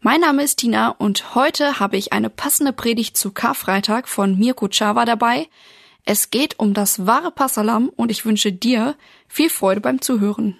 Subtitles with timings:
[0.00, 4.68] Mein Name ist Tina und heute habe ich eine passende Predigt zu Karfreitag von Mirko
[4.68, 5.48] Chava dabei.
[6.04, 8.94] Es geht um das wahre Passalam und ich wünsche dir
[9.26, 10.58] viel Freude beim Zuhören.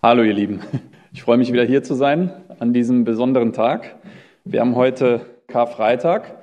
[0.00, 0.60] Hallo ihr Lieben,
[1.12, 3.96] ich freue mich wieder hier zu sein an diesem besonderen Tag.
[4.44, 6.36] Wir haben heute Karfreitag,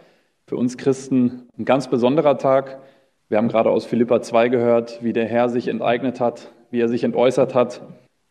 [0.45, 2.81] für uns Christen ein ganz besonderer Tag.
[3.30, 6.88] Wir haben gerade aus Philippa 2 gehört, wie der Herr sich enteignet hat, wie er
[6.88, 7.82] sich entäußert hat.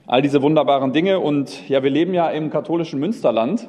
[0.07, 1.21] All diese wunderbaren Dinge.
[1.21, 3.69] Und ja, wir leben ja im katholischen Münsterland.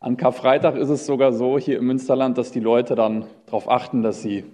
[0.00, 4.02] An Karfreitag ist es sogar so hier im Münsterland, dass die Leute dann darauf achten,
[4.02, 4.44] dass sie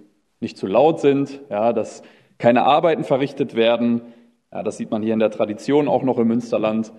[0.41, 2.01] nicht zu laut sind, ja, dass
[2.37, 4.01] keine Arbeiten verrichtet werden.
[4.51, 6.91] Ja, das sieht man hier in der Tradition auch noch im Münsterland.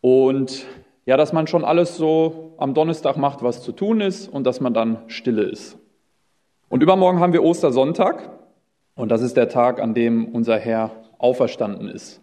[0.00, 0.64] Und
[1.04, 4.60] ja, dass man schon alles so am Donnerstag macht, was zu tun ist und dass
[4.60, 5.78] man dann stille ist.
[6.68, 8.30] Und übermorgen haben wir Ostersonntag
[8.94, 12.20] und das ist der Tag, an dem unser Herr auferstanden ist.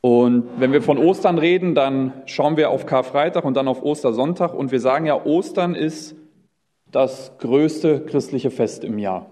[0.00, 4.54] Und wenn wir von Ostern reden, dann schauen wir auf Karfreitag und dann auf Ostersonntag
[4.54, 6.14] und wir sagen ja, Ostern ist
[6.90, 9.26] das größte christliche Fest im Jahr.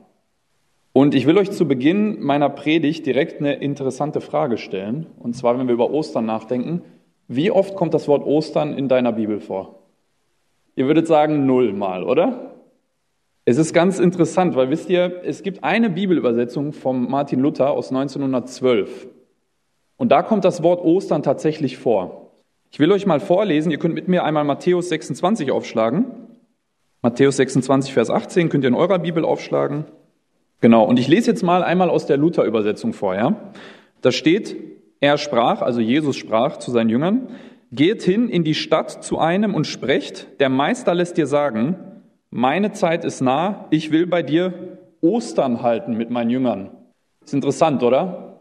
[0.92, 5.06] Und ich will euch zu Beginn meiner Predigt direkt eine interessante Frage stellen.
[5.18, 6.82] Und zwar, wenn wir über Ostern nachdenken,
[7.26, 9.80] wie oft kommt das Wort Ostern in deiner Bibel vor?
[10.76, 12.53] Ihr würdet sagen null mal, oder?
[13.46, 17.90] Es ist ganz interessant, weil wisst ihr, es gibt eine Bibelübersetzung von Martin Luther aus
[17.90, 19.06] 1912.
[19.98, 22.32] Und da kommt das Wort Ostern tatsächlich vor.
[22.70, 26.06] Ich will euch mal vorlesen, ihr könnt mit mir einmal Matthäus 26 aufschlagen.
[27.02, 29.84] Matthäus 26, Vers 18 könnt ihr in eurer Bibel aufschlagen.
[30.62, 33.14] Genau, und ich lese jetzt mal einmal aus der Luther-Übersetzung vor.
[33.14, 33.52] Ja?
[34.00, 34.56] Da steht,
[35.00, 37.28] er sprach, also Jesus sprach zu seinen Jüngern,
[37.70, 41.93] geht hin in die Stadt zu einem und sprecht, der Meister lässt dir sagen,
[42.36, 46.70] meine Zeit ist nah, ich will bei dir Ostern halten mit meinen Jüngern.
[47.24, 48.40] Ist interessant, oder?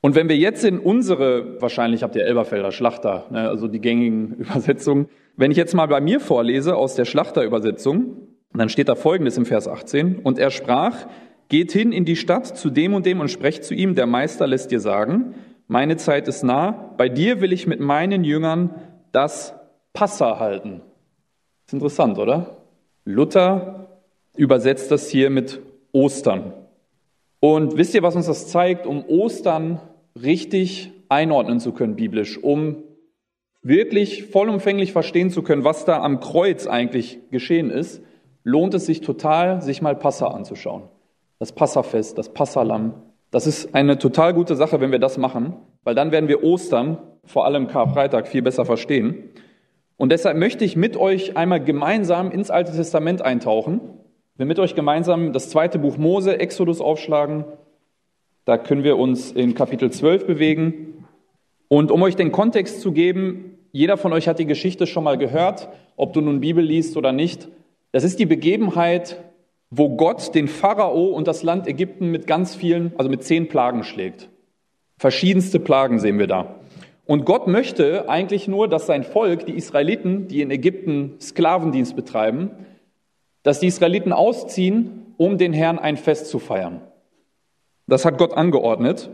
[0.00, 4.34] Und wenn wir jetzt in unsere, wahrscheinlich habt ihr Elberfelder Schlachter, ne, also die gängigen
[4.38, 9.36] Übersetzungen, wenn ich jetzt mal bei mir vorlese aus der Schlachterübersetzung, dann steht da folgendes
[9.36, 11.08] im Vers 18, und er sprach,
[11.48, 14.46] geht hin in die Stadt zu dem und dem und sprecht zu ihm, der Meister
[14.46, 15.34] lässt dir sagen,
[15.66, 18.70] meine Zeit ist nah, bei dir will ich mit meinen Jüngern
[19.10, 19.52] das
[19.94, 20.80] Passa halten.
[21.66, 22.61] Ist interessant, oder?
[23.04, 23.88] Luther
[24.36, 25.60] übersetzt das hier mit
[25.92, 26.52] Ostern.
[27.40, 28.86] Und wisst ihr, was uns das zeigt?
[28.86, 29.80] Um Ostern
[30.20, 32.76] richtig einordnen zu können biblisch, um
[33.62, 38.02] wirklich vollumfänglich verstehen zu können, was da am Kreuz eigentlich geschehen ist,
[38.44, 40.82] lohnt es sich total, sich mal Passa anzuschauen.
[41.38, 42.94] Das Passafest, das Passalam.
[43.30, 45.54] Das ist eine total gute Sache, wenn wir das machen,
[45.84, 49.30] weil dann werden wir Ostern, vor allem Karfreitag, viel besser verstehen.
[50.02, 53.80] Und deshalb möchte ich mit euch einmal gemeinsam ins Alte Testament eintauchen.
[54.36, 57.44] Wir mit euch gemeinsam das zweite Buch Mose, Exodus aufschlagen.
[58.44, 61.06] Da können wir uns in Kapitel 12 bewegen.
[61.68, 65.18] Und um euch den Kontext zu geben, jeder von euch hat die Geschichte schon mal
[65.18, 67.46] gehört, ob du nun Bibel liest oder nicht.
[67.92, 69.22] Das ist die Begebenheit,
[69.70, 73.84] wo Gott den Pharao und das Land Ägypten mit ganz vielen, also mit zehn Plagen
[73.84, 74.28] schlägt.
[74.98, 76.56] Verschiedenste Plagen sehen wir da.
[77.06, 82.50] Und Gott möchte eigentlich nur, dass sein Volk, die Israeliten, die in Ägypten Sklavendienst betreiben,
[83.42, 86.80] dass die Israeliten ausziehen, um den Herrn ein Fest zu feiern.
[87.86, 89.10] Das hat Gott angeordnet.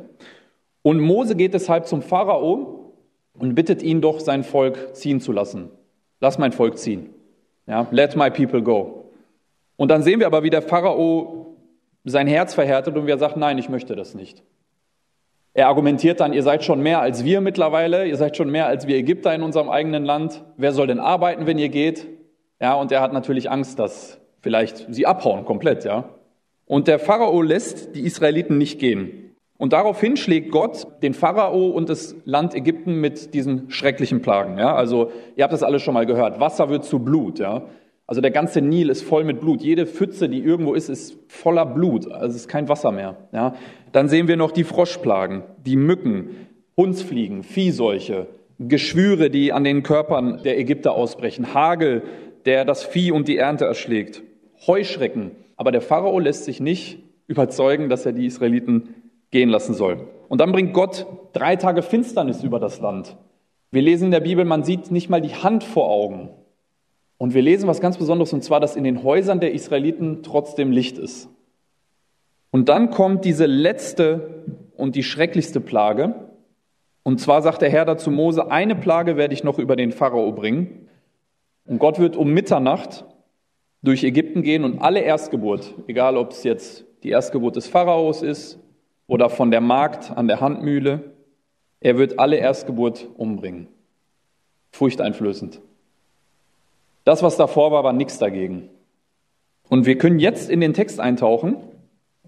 [0.83, 2.95] Und Mose geht deshalb zum Pharao
[3.39, 5.71] und bittet ihn doch, sein Volk ziehen zu lassen.
[6.21, 7.11] Lass mein Volk ziehen.
[7.67, 9.13] Ja, let my people go.
[9.77, 11.57] Und dann sehen wir aber, wie der Pharao
[12.05, 14.43] sein Herz verhärtet und wie er sagt, nein, ich möchte das nicht.
[15.59, 18.87] Er argumentiert dann, ihr seid schon mehr als wir mittlerweile, ihr seid schon mehr als
[18.87, 20.45] wir Ägypter in unserem eigenen Land.
[20.57, 22.07] Wer soll denn arbeiten, wenn ihr geht?
[22.61, 26.11] Ja, und er hat natürlich Angst, dass vielleicht sie abhauen komplett, ja.
[26.65, 29.35] Und der Pharao lässt die Israeliten nicht gehen.
[29.57, 34.59] Und daraufhin schlägt Gott den Pharao und das Land Ägypten mit diesen schrecklichen Plagen.
[34.59, 34.77] Ja?
[34.77, 36.39] Also ihr habt das alles schon mal gehört.
[36.39, 37.41] Wasser wird zu Blut.
[37.41, 37.65] Ja?
[38.07, 39.61] Also der ganze Nil ist voll mit Blut.
[39.61, 42.11] Jede Pfütze, die irgendwo ist, ist voller Blut.
[42.11, 43.17] Also es ist kein Wasser mehr.
[43.33, 43.55] Ja?
[43.93, 48.27] Dann sehen wir noch die Froschplagen, die Mücken, Hundsfliegen, Viehseuche,
[48.59, 52.03] Geschwüre, die an den Körpern der Ägypter ausbrechen, Hagel,
[52.45, 54.23] der das Vieh und die Ernte erschlägt,
[54.67, 55.33] Heuschrecken.
[55.57, 58.95] Aber der Pharao lässt sich nicht überzeugen, dass er die Israeliten
[59.31, 60.09] gehen lassen soll.
[60.29, 63.17] Und dann bringt Gott drei Tage Finsternis über das Land.
[63.71, 66.31] Wir lesen in der Bibel, man sieht nicht mal die Hand vor Augen.
[67.19, 70.71] Und wir lesen was ganz Besonderes, und zwar, dass in den Häusern der Israeliten trotzdem
[70.71, 71.29] Licht ist.
[72.51, 74.45] Und dann kommt diese letzte
[74.77, 76.15] und die schrecklichste Plage.
[77.03, 80.33] Und zwar sagt der Herr dazu Mose, eine Plage werde ich noch über den Pharao
[80.33, 80.89] bringen.
[81.67, 83.05] Und Gott wird um Mitternacht
[83.83, 88.59] durch Ägypten gehen und alle Erstgeburt, egal ob es jetzt die Erstgeburt des Pharaos ist
[89.07, 91.13] oder von der Magd an der Handmühle,
[91.81, 93.69] er wird alle Erstgeburt umbringen.
[94.73, 95.61] Furchteinflößend.
[97.05, 98.69] Das, was davor war, war nichts dagegen.
[99.69, 101.57] Und wir können jetzt in den Text eintauchen,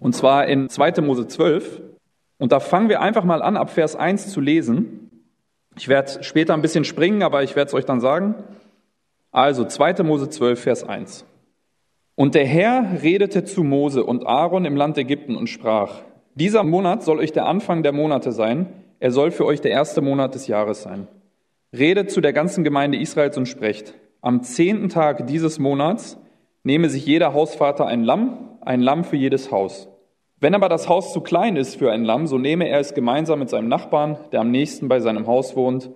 [0.00, 1.02] und zwar in 2.
[1.02, 1.82] Mose 12.
[2.38, 5.10] Und da fangen wir einfach mal an, ab Vers 1 zu lesen.
[5.76, 8.34] Ich werde später ein bisschen springen, aber ich werde es euch dann sagen.
[9.30, 10.02] Also 2.
[10.02, 11.24] Mose 12, Vers 1.
[12.16, 16.00] Und der Herr redete zu Mose und Aaron im Land Ägypten und sprach,
[16.34, 18.66] dieser Monat soll euch der Anfang der Monate sein,
[18.98, 21.08] er soll für euch der erste Monat des Jahres sein.
[21.76, 26.18] Redet zu der ganzen Gemeinde Israels und sprecht, am zehnten Tag dieses Monats
[26.62, 29.88] nehme sich jeder Hausvater ein Lamm, ein Lamm für jedes Haus.
[30.40, 33.40] Wenn aber das Haus zu klein ist für ein Lamm, so nehme er es gemeinsam
[33.40, 35.90] mit seinem Nachbarn, der am nächsten bei seinem Haus wohnt,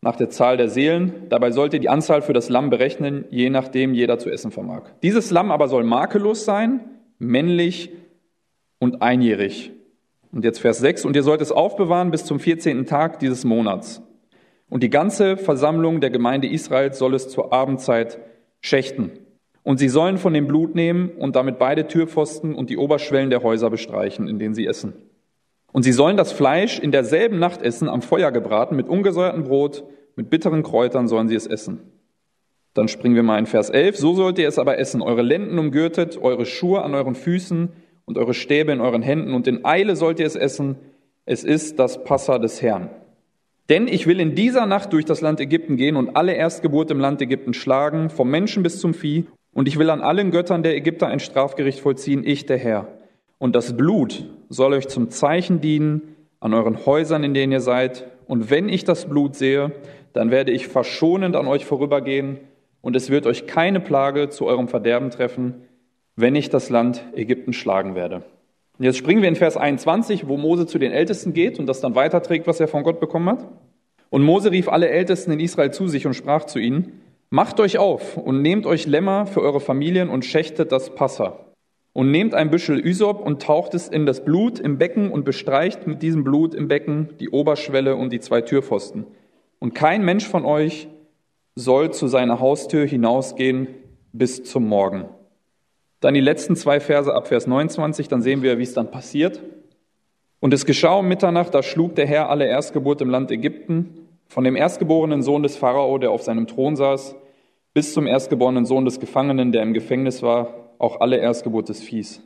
[0.00, 1.26] nach der Zahl der Seelen.
[1.28, 4.84] Dabei sollte die Anzahl für das Lamm berechnen, je nachdem jeder zu essen vermag.
[5.02, 6.80] Dieses Lamm aber soll makellos sein,
[7.18, 7.92] männlich
[8.78, 9.72] und einjährig.
[10.32, 11.04] Und jetzt Vers 6.
[11.04, 12.86] Und ihr sollt es aufbewahren bis zum 14.
[12.86, 14.02] Tag dieses Monats.
[14.70, 18.18] Und die ganze Versammlung der Gemeinde Israels soll es zur Abendzeit
[18.62, 19.10] schächten.
[19.62, 23.42] Und sie sollen von dem Blut nehmen und damit beide Türpfosten und die Oberschwellen der
[23.42, 24.94] Häuser bestreichen, in denen sie essen.
[25.72, 29.84] Und sie sollen das Fleisch in derselben Nacht essen, am Feuer gebraten, mit ungesäuertem Brot,
[30.16, 31.80] mit bitteren Kräutern sollen sie es essen.
[32.74, 33.96] Dann springen wir mal in Vers 11.
[33.96, 37.70] So sollt ihr es aber essen, eure Lenden umgürtet, eure Schuhe an euren Füßen
[38.04, 40.76] und eure Stäbe in euren Händen und in Eile sollt ihr es essen.
[41.26, 42.90] Es ist das Passa des Herrn.
[43.68, 46.98] Denn ich will in dieser Nacht durch das Land Ägypten gehen und alle Erstgeburt im
[46.98, 49.26] Land Ägypten schlagen, vom Menschen bis zum Vieh.
[49.52, 52.86] Und ich will an allen Göttern der Ägypter ein Strafgericht vollziehen, ich der Herr.
[53.38, 58.06] Und das Blut soll euch zum Zeichen dienen an euren Häusern, in denen ihr seid.
[58.26, 59.72] Und wenn ich das Blut sehe,
[60.12, 62.38] dann werde ich verschonend an euch vorübergehen
[62.80, 65.62] und es wird euch keine Plage zu eurem Verderben treffen,
[66.16, 68.22] wenn ich das Land Ägypten schlagen werde.
[68.78, 71.80] Und jetzt springen wir in Vers 21, wo Mose zu den Ältesten geht und das
[71.80, 73.46] dann weiterträgt, was er von Gott bekommen hat.
[74.08, 76.99] Und Mose rief alle Ältesten in Israel zu sich und sprach zu ihnen,
[77.32, 81.38] Macht euch auf und nehmt euch Lämmer für eure Familien und schächtet das Passa.
[81.92, 85.86] Und nehmt ein Büschel Ysop und taucht es in das Blut im Becken und bestreicht
[85.86, 89.06] mit diesem Blut im Becken die Oberschwelle und die zwei Türpfosten.
[89.60, 90.88] Und kein Mensch von euch
[91.54, 93.68] soll zu seiner Haustür hinausgehen
[94.12, 95.04] bis zum Morgen.
[96.00, 99.40] Dann die letzten zwei Verse ab Vers 29, dann sehen wir, wie es dann passiert.
[100.40, 104.42] Und es geschah um Mitternacht, da schlug der Herr alle Erstgeburt im Land Ägypten, von
[104.42, 107.16] dem erstgeborenen Sohn des Pharao, der auf seinem Thron saß,
[107.74, 112.22] bis zum erstgeborenen Sohn des Gefangenen, der im Gefängnis war, auch alle Erstgeburt des Viehs.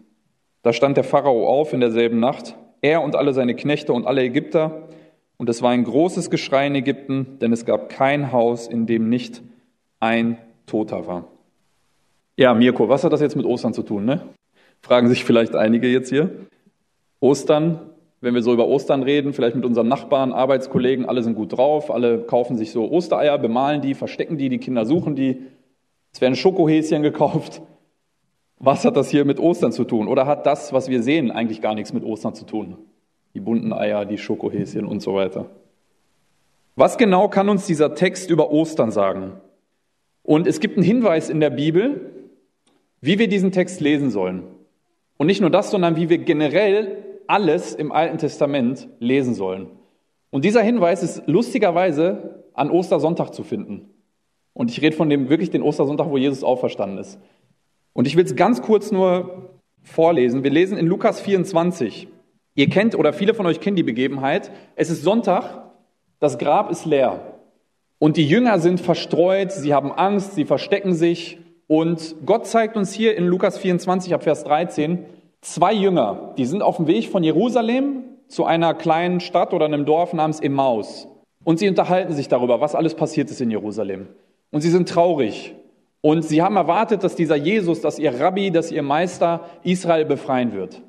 [0.63, 4.23] Da stand der Pharao auf in derselben Nacht, er und alle seine Knechte und alle
[4.23, 4.89] Ägypter,
[5.37, 9.09] und es war ein großes Geschrei in Ägypten, denn es gab kein Haus, in dem
[9.09, 9.43] nicht
[10.01, 11.25] ein Toter war.
[12.37, 14.05] Ja, Mirko, was hat das jetzt mit Ostern zu tun?
[14.05, 14.23] Ne?
[14.83, 16.31] Fragen sich vielleicht einige jetzt hier.
[17.21, 17.81] Ostern,
[18.25, 21.91] wenn wir so über Ostern reden, vielleicht mit unseren Nachbarn, Arbeitskollegen, alle sind gut drauf,
[21.91, 25.43] alle kaufen sich so Ostereier, bemalen die, verstecken die, die Kinder suchen die.
[26.13, 27.61] Es werden Schokohäschen gekauft.
[28.59, 30.09] Was hat das hier mit Ostern zu tun?
[30.09, 32.79] Oder hat das, was wir sehen, eigentlich gar nichts mit Ostern zu tun?
[33.35, 35.47] Die bunten Eier, die Schokohäschen und so weiter.
[36.77, 39.33] Was genau kann uns dieser Text über Ostern sagen?
[40.23, 42.11] Und es gibt einen Hinweis in der Bibel,
[43.03, 44.45] wie wir diesen Text lesen sollen.
[45.19, 49.69] Und nicht nur das, sondern wie wir generell alles im Alten Testament lesen sollen.
[50.31, 53.91] Und dieser Hinweis ist lustigerweise an Ostersonntag zu finden.
[54.53, 57.19] Und ich rede von dem wirklich den Ostersonntag, wo Jesus auferstanden ist.
[57.93, 59.51] Und ich will es ganz kurz nur
[59.83, 60.43] vorlesen.
[60.43, 62.09] Wir lesen in Lukas 24.
[62.55, 64.51] Ihr kennt oder viele von euch kennen die Begebenheit.
[64.77, 65.73] Es ist Sonntag,
[66.21, 67.35] das Grab ist leer.
[67.99, 71.39] Und die Jünger sind verstreut, sie haben Angst, sie verstecken sich.
[71.67, 75.05] Und Gott zeigt uns hier in Lukas 24 ab Vers 13
[75.45, 79.85] zwei Jünger, die sind auf dem Weg von Jerusalem zu einer kleinen Stadt oder einem
[79.85, 81.07] Dorf namens Emmaus.
[81.45, 84.09] Und sie unterhalten sich darüber, was alles passiert ist in Jerusalem.
[84.51, 85.55] Und sie sind traurig.
[86.01, 90.53] Und sie haben erwartet, dass dieser Jesus, dass ihr Rabbi, dass ihr Meister Israel befreien
[90.53, 90.83] wird.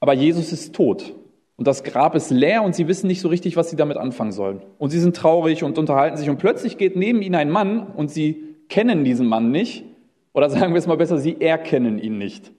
[0.00, 1.14] Aber Jesus ist tot.
[1.56, 4.32] Und das Grab ist leer und sie wissen nicht so richtig, was sie damit anfangen
[4.32, 4.62] sollen.
[4.78, 6.28] Und sie sind traurig und unterhalten sich.
[6.28, 9.84] Und plötzlich geht neben ihnen ein Mann und sie kennen diesen Mann nicht.
[10.32, 12.52] Oder sagen wir es mal besser, sie erkennen ihn nicht.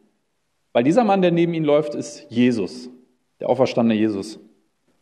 [0.73, 2.89] Weil dieser Mann, der neben ihnen läuft, ist Jesus,
[3.39, 4.39] der auferstandene Jesus.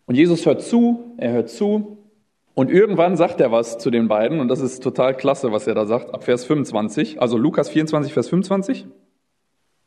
[0.06, 1.98] Und Jesus hört zu, er hört zu
[2.54, 5.74] und irgendwann sagt er was zu den beiden und das ist total klasse, was er
[5.74, 8.86] da sagt, ab Vers 25, also Lukas 24, Vers 25.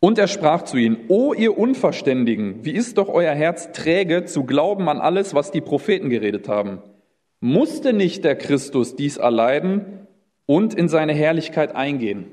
[0.01, 4.45] Und er sprach zu ihnen, O ihr Unverständigen, wie ist doch euer Herz träge zu
[4.45, 6.79] glauben an alles, was die Propheten geredet haben?
[7.41, 10.07] Musste nicht der Christus dies erleiden
[10.47, 12.27] und in seine Herrlichkeit eingehen?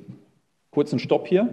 [0.72, 1.50] Kurzen Stopp hier.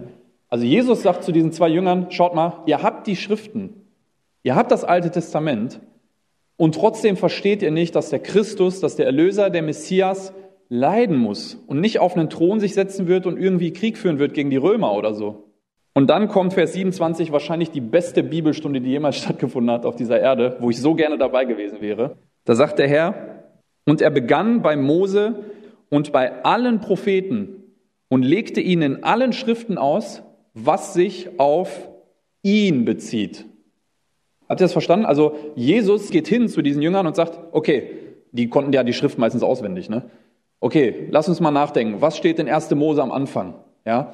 [0.49, 3.85] Also Jesus sagt zu diesen zwei Jüngern, schaut mal, ihr habt die Schriften,
[4.43, 5.79] ihr habt das Alte Testament,
[6.59, 10.33] und trotzdem versteht ihr nicht, dass der Christus, dass der Erlöser, der Messias
[10.67, 14.33] leiden muss und nicht auf einen Thron sich setzen wird und irgendwie Krieg führen wird
[14.33, 15.45] gegen die Römer oder so.
[15.93, 20.19] Und dann kommt Vers 27, wahrscheinlich die beste Bibelstunde, die jemals stattgefunden hat auf dieser
[20.19, 22.17] Erde, wo ich so gerne dabei gewesen wäre.
[22.43, 23.45] Da sagt der Herr,
[23.85, 25.45] und er begann bei Mose
[25.89, 27.63] und bei allen Propheten
[28.09, 30.23] und legte ihnen in allen Schriften aus,
[30.65, 31.89] was sich auf
[32.41, 33.45] ihn bezieht.
[34.47, 35.05] Habt ihr das verstanden?
[35.05, 37.91] Also Jesus geht hin zu diesen Jüngern und sagt, okay,
[38.31, 40.09] die konnten ja die Schrift meistens auswendig, ne?
[40.59, 42.01] Okay, lass uns mal nachdenken.
[42.01, 42.71] Was steht in 1.
[42.71, 43.53] Mose am Anfang?
[43.85, 44.11] Ja?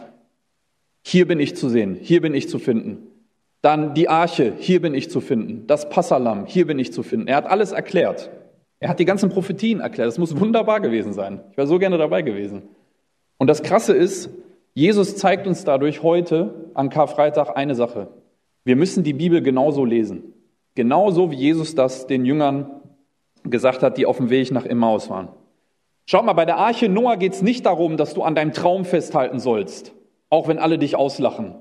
[1.04, 3.08] Hier bin ich zu sehen, hier bin ich zu finden.
[3.62, 5.66] Dann die Arche, hier bin ich zu finden.
[5.66, 7.28] Das Passalam, hier bin ich zu finden.
[7.28, 8.30] Er hat alles erklärt.
[8.80, 10.08] Er hat die ganzen Prophetien erklärt.
[10.08, 11.42] Das muss wunderbar gewesen sein.
[11.52, 12.64] Ich wäre so gerne dabei gewesen.
[13.38, 14.30] Und das Krasse ist,
[14.78, 18.10] Jesus zeigt uns dadurch heute an Karfreitag eine Sache.
[18.66, 20.34] Wir müssen die Bibel genauso lesen.
[20.76, 22.82] Genauso wie Jesus das den Jüngern
[23.44, 25.30] gesagt hat, die auf dem Weg nach Emmaus waren.
[26.06, 28.84] Schaut mal, bei der Arche Noah geht es nicht darum, dass du an deinem Traum
[28.84, 29.94] festhalten sollst,
[30.30, 31.56] auch wenn alle dich auslachen.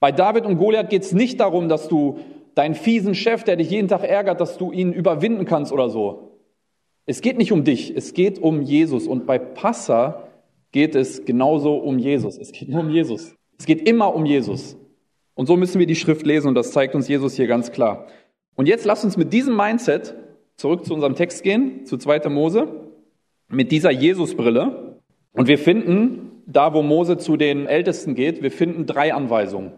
[0.00, 2.18] Bei David und Goliath geht es nicht darum, dass du
[2.56, 6.32] deinen fiesen Chef, der dich jeden Tag ärgert, dass du ihn überwinden kannst oder so.
[7.06, 9.06] Es geht nicht um dich, es geht um Jesus.
[9.06, 10.23] Und bei Passa
[10.74, 12.36] geht es genauso um Jesus.
[12.36, 13.36] Es geht nur um Jesus.
[13.56, 14.76] Es geht immer um Jesus.
[15.34, 18.08] Und so müssen wir die Schrift lesen und das zeigt uns Jesus hier ganz klar.
[18.56, 20.16] Und jetzt lasst uns mit diesem Mindset
[20.56, 22.28] zurück zu unserem Text gehen, zu 2.
[22.28, 22.66] Mose,
[23.48, 24.98] mit dieser Jesusbrille.
[25.32, 29.70] Und wir finden, da wo Mose zu den Ältesten geht, wir finden drei Anweisungen,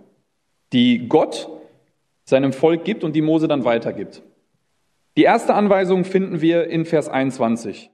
[0.72, 1.50] die Gott
[2.24, 4.22] seinem Volk gibt und die Mose dann weitergibt.
[5.18, 7.90] Die erste Anweisung finden wir in Vers 21.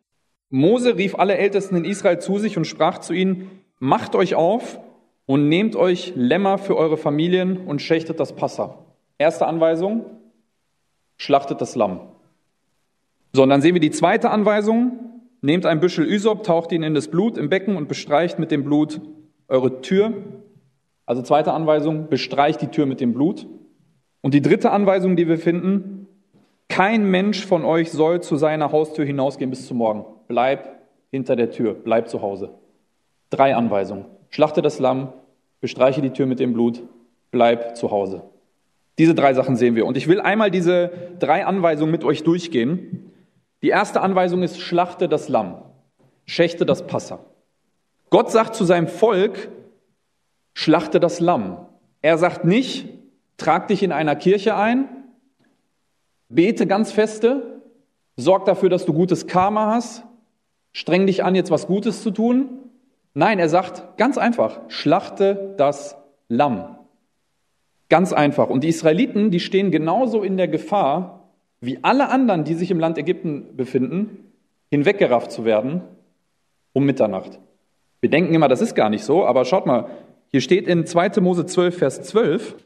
[0.53, 4.79] Mose rief alle Ältesten in Israel zu sich und sprach zu ihnen, macht euch auf
[5.25, 8.79] und nehmt euch Lämmer für eure Familien und schächtet das Passa.
[9.17, 10.05] Erste Anweisung,
[11.17, 12.01] schlachtet das Lamm.
[13.33, 16.93] So, und dann sehen wir die zweite Anweisung, nehmt ein Büschel Ysop, taucht ihn in
[16.93, 19.01] das Blut im Becken und bestreicht mit dem Blut
[19.49, 20.13] eure Tür.
[21.07, 23.47] Also zweite Anweisung, bestreicht die Tür mit dem Blut.
[24.21, 26.09] Und die dritte Anweisung, die wir finden,
[26.69, 30.05] kein Mensch von euch soll zu seiner Haustür hinausgehen bis zum Morgen.
[30.33, 30.79] Bleib
[31.11, 32.55] hinter der Tür, bleib zu Hause.
[33.29, 35.13] Drei Anweisungen schlachte das Lamm,
[35.61, 36.83] bestreiche die Tür mit dem Blut,
[37.33, 38.23] bleib zu Hause.
[38.97, 39.85] Diese drei Sachen sehen wir.
[39.85, 43.13] Und ich will einmal diese drei Anweisungen mit euch durchgehen.
[43.61, 45.61] Die erste Anweisung ist, schlachte das Lamm,
[46.25, 47.19] schächte das Passa.
[48.09, 49.51] Gott sagt zu seinem Volk,
[50.55, 51.59] schlachte das Lamm.
[52.01, 52.89] Er sagt nicht,
[53.37, 54.89] trag dich in einer Kirche ein,
[56.31, 57.61] bete ganz feste,
[58.17, 60.05] sorg dafür, dass du gutes Karma hast,
[60.73, 62.63] streng dich an, jetzt was Gutes zu tun,
[63.15, 65.97] Nein, er sagt ganz einfach, schlachte das
[66.29, 66.77] Lamm.
[67.91, 68.49] Ganz einfach.
[68.49, 71.29] Und die Israeliten, die stehen genauso in der Gefahr,
[71.61, 74.33] wie alle anderen, die sich im Land Ägypten befinden,
[74.71, 75.83] hinweggerafft zu werden
[76.73, 77.39] um Mitternacht.
[78.01, 79.91] Wir denken immer, das ist gar nicht so, aber schaut mal,
[80.29, 81.21] hier steht in 2.
[81.21, 82.57] Mose 12, Vers 12,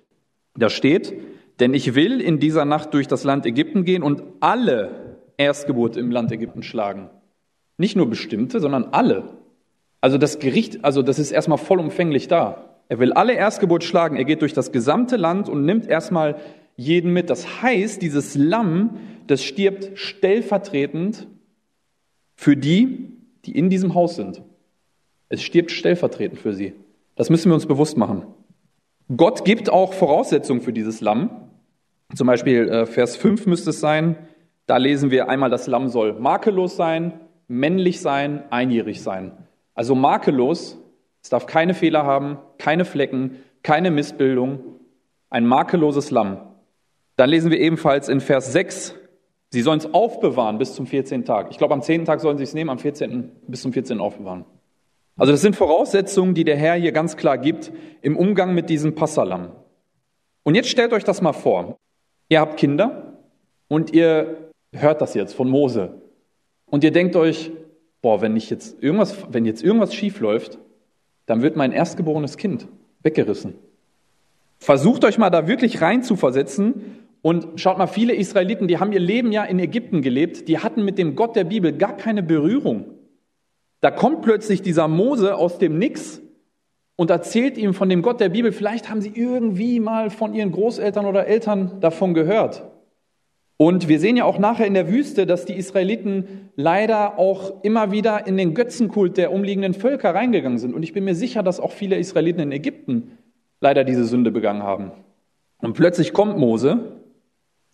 [0.56, 1.12] da steht,
[1.58, 6.12] denn ich will in dieser Nacht durch das Land Ägypten gehen und alle Erstgeburt im
[6.12, 7.10] Land Ägypten schlagen.
[7.78, 9.24] Nicht nur bestimmte, sondern alle.
[10.00, 12.76] Also das Gericht, also das ist erstmal vollumfänglich da.
[12.88, 14.16] Er will alle Erstgeburt schlagen.
[14.16, 16.36] Er geht durch das gesamte Land und nimmt erstmal
[16.76, 17.30] jeden mit.
[17.30, 21.26] Das heißt, dieses Lamm, das stirbt stellvertretend
[22.36, 23.12] für die,
[23.44, 24.42] die in diesem Haus sind.
[25.28, 26.74] Es stirbt stellvertretend für sie.
[27.16, 28.26] Das müssen wir uns bewusst machen.
[29.16, 31.30] Gott gibt auch Voraussetzungen für dieses Lamm.
[32.14, 34.16] Zum Beispiel äh, Vers 5 müsste es sein.
[34.66, 39.32] Da lesen wir einmal, das Lamm soll makellos sein, männlich sein, einjährig sein.
[39.74, 40.78] Also makellos,
[41.22, 44.60] es darf keine Fehler haben, keine Flecken, keine Missbildung,
[45.30, 46.40] ein makelloses Lamm.
[47.16, 48.94] Dann lesen wir ebenfalls in Vers 6,
[49.50, 51.24] sie sollen es aufbewahren bis zum 14.
[51.24, 51.48] Tag.
[51.50, 52.04] Ich glaube, am 10.
[52.04, 53.32] Tag sollen sie es nehmen, am 14.
[53.46, 54.00] bis zum 14.
[54.00, 54.44] aufbewahren.
[55.16, 57.72] Also das sind Voraussetzungen, die der Herr hier ganz klar gibt
[58.02, 59.52] im Umgang mit diesem Passalam.
[60.42, 61.76] Und jetzt stellt euch das mal vor.
[62.28, 63.18] Ihr habt Kinder
[63.68, 66.02] und ihr hört das jetzt von Mose.
[66.68, 67.50] Und ihr denkt euch,
[68.02, 70.58] boah, wenn ich jetzt irgendwas, wenn jetzt irgendwas schief läuft,
[71.26, 72.68] dann wird mein erstgeborenes Kind
[73.02, 73.54] weggerissen.
[74.58, 78.92] Versucht euch mal da wirklich rein zu versetzen Und schaut mal, viele Israeliten, die haben
[78.92, 82.22] ihr Leben ja in Ägypten gelebt, die hatten mit dem Gott der Bibel gar keine
[82.22, 82.84] Berührung.
[83.80, 86.20] Da kommt plötzlich dieser Mose aus dem Nix
[86.94, 88.52] und erzählt ihm von dem Gott der Bibel.
[88.52, 92.62] Vielleicht haben sie irgendwie mal von ihren Großeltern oder Eltern davon gehört.
[93.58, 97.90] Und wir sehen ja auch nachher in der Wüste, dass die Israeliten leider auch immer
[97.90, 100.74] wieder in den Götzenkult der umliegenden Völker reingegangen sind.
[100.74, 103.18] Und ich bin mir sicher, dass auch viele Israeliten in Ägypten
[103.60, 104.92] leider diese Sünde begangen haben.
[105.62, 106.96] Und plötzlich kommt Mose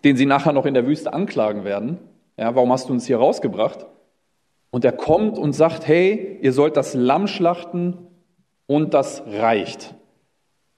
[0.04, 1.98] den sie nachher noch in der Wüste anklagen werden.
[2.36, 3.86] Ja, warum hast du uns hier rausgebracht?
[4.70, 7.98] Und er kommt und sagt, hey, ihr sollt das Lamm schlachten
[8.66, 9.94] und das reicht.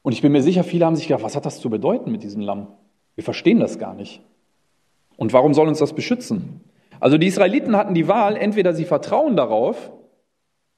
[0.03, 2.23] Und ich bin mir sicher, viele haben sich gedacht, was hat das zu bedeuten mit
[2.23, 2.69] diesem Lamm?
[3.15, 4.21] Wir verstehen das gar nicht.
[5.17, 6.61] Und warum soll uns das beschützen?
[7.01, 9.93] Also die Israeliten hatten die Wahl, entweder sie vertrauen darauf,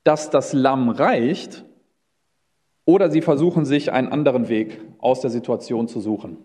[0.05, 1.64] dass das Lamm reicht,
[2.87, 6.38] oder sie versuchen sich einen anderen Weg aus der Situation zu suchen.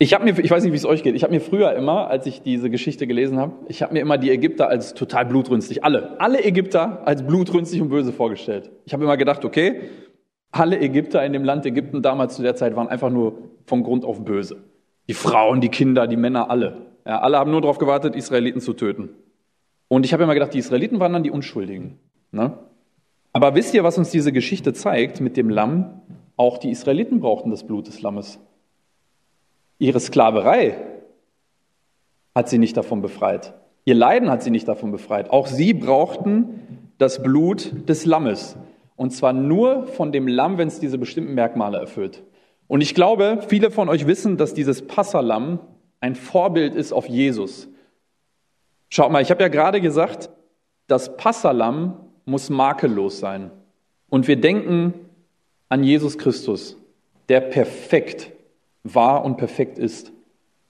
[0.00, 2.08] Ich habe mir, ich weiß nicht, wie es euch geht, ich habe mir früher immer,
[2.08, 5.82] als ich diese Geschichte gelesen habe, ich habe mir immer die Ägypter als total blutrünstig,
[5.82, 8.70] alle, alle Ägypter als blutrünstig und böse vorgestellt.
[8.84, 9.80] Ich habe immer gedacht, okay,
[10.52, 14.04] alle Ägypter in dem Land Ägypten damals zu der Zeit waren einfach nur von Grund
[14.04, 14.58] auf böse.
[15.08, 16.82] Die Frauen, die Kinder, die Männer, alle.
[17.06, 19.10] Ja, alle haben nur darauf gewartet, Israeliten zu töten.
[19.88, 21.98] Und ich habe immer gedacht, die Israeliten waren dann die Unschuldigen.
[22.30, 22.58] Ne?
[23.32, 26.02] Aber wisst ihr, was uns diese Geschichte zeigt mit dem Lamm?
[26.36, 28.38] Auch die Israeliten brauchten das Blut des Lammes.
[29.78, 30.76] Ihre Sklaverei
[32.34, 33.54] hat sie nicht davon befreit.
[33.84, 35.30] Ihr Leiden hat sie nicht davon befreit.
[35.30, 38.56] Auch sie brauchten das Blut des Lammes.
[38.96, 42.22] Und zwar nur von dem Lamm, wenn es diese bestimmten Merkmale erfüllt.
[42.68, 45.58] Und ich glaube, viele von euch wissen, dass dieses Passalam
[46.00, 47.68] ein Vorbild ist auf Jesus.
[48.90, 50.30] Schaut mal, ich habe ja gerade gesagt,
[50.86, 53.50] das Passalam muss makellos sein.
[54.08, 54.94] Und wir denken
[55.68, 56.76] an Jesus Christus,
[57.28, 58.32] der perfekt
[58.84, 60.12] wahr und perfekt ist,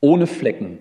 [0.01, 0.79] ohne Flecken.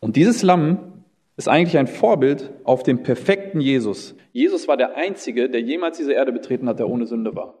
[0.00, 1.04] Und dieses Lamm
[1.36, 4.14] ist eigentlich ein Vorbild auf den perfekten Jesus.
[4.32, 7.54] Jesus war der Einzige, der jemals diese Erde betreten hat, der ohne Sünde war.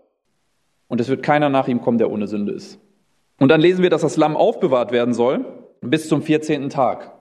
[0.88, 2.78] Und es wird keiner nach ihm kommen, der ohne Sünde ist.
[3.38, 5.44] Und dann lesen wir, dass das Lamm aufbewahrt werden soll
[5.80, 6.70] bis zum 14.
[6.70, 7.12] Tag.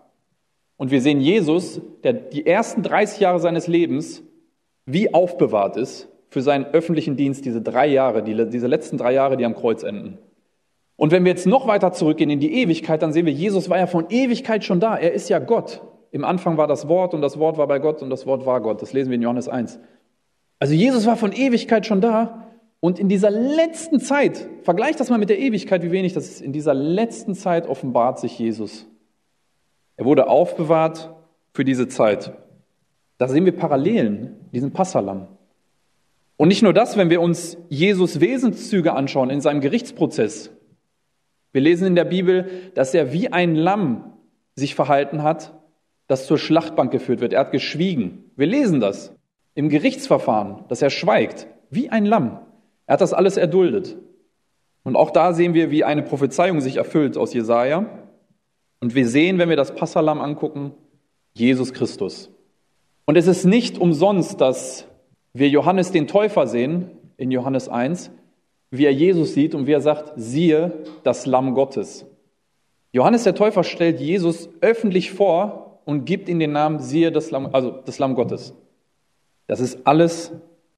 [0.78, 4.24] Und wir sehen Jesus, der die ersten 30 Jahre seines Lebens
[4.86, 9.38] wie aufbewahrt ist für seinen öffentlichen Dienst, diese drei Jahre, die, diese letzten drei Jahre,
[9.38, 10.18] die am Kreuz enden.
[10.96, 13.78] Und wenn wir jetzt noch weiter zurückgehen in die Ewigkeit, dann sehen wir, Jesus war
[13.78, 14.96] ja von Ewigkeit schon da.
[14.96, 15.82] Er ist ja Gott.
[16.12, 18.62] Im Anfang war das Wort und das Wort war bei Gott und das Wort war
[18.62, 18.82] Gott.
[18.82, 19.80] Das lesen wir in Johannes 1.
[20.60, 22.48] Also Jesus war von Ewigkeit schon da.
[22.84, 26.42] Und in dieser letzten Zeit, vergleicht das mal mit der Ewigkeit, wie wenig das ist,
[26.42, 28.90] in dieser letzten Zeit offenbart sich Jesus.
[29.96, 31.16] Er wurde aufbewahrt
[31.54, 32.34] für diese Zeit.
[33.18, 35.30] Da sehen wir Parallelen, diesen Passalam.
[36.36, 40.50] Und nicht nur das, wenn wir uns Jesus Wesenszüge anschauen in seinem Gerichtsprozess,
[41.54, 44.12] wir lesen in der Bibel, dass er wie ein Lamm
[44.56, 45.54] sich verhalten hat,
[46.08, 47.32] das zur Schlachtbank geführt wird.
[47.32, 48.26] Er hat geschwiegen.
[48.36, 49.16] Wir lesen das
[49.56, 52.40] im Gerichtsverfahren, dass er schweigt, wie ein Lamm.
[52.86, 53.98] Er hat das alles erduldet.
[54.84, 57.86] Und auch da sehen wir, wie eine Prophezeiung sich erfüllt aus Jesaja.
[58.82, 60.74] Und wir sehen, wenn wir das Passalam angucken,
[61.34, 62.30] Jesus Christus.
[63.06, 64.88] Und es ist nicht umsonst, dass
[65.34, 68.12] wir Johannes den Täufer sehen in Johannes 1,
[68.72, 72.06] wie er Jesus sieht und wie er sagt, siehe das Lamm Gottes.
[72.92, 77.50] Johannes der Täufer stellt Jesus öffentlich vor und gibt ihm den Namen, siehe das Lamm,
[77.54, 78.54] also das Lamm Gottes.
[79.48, 80.32] Das ist alles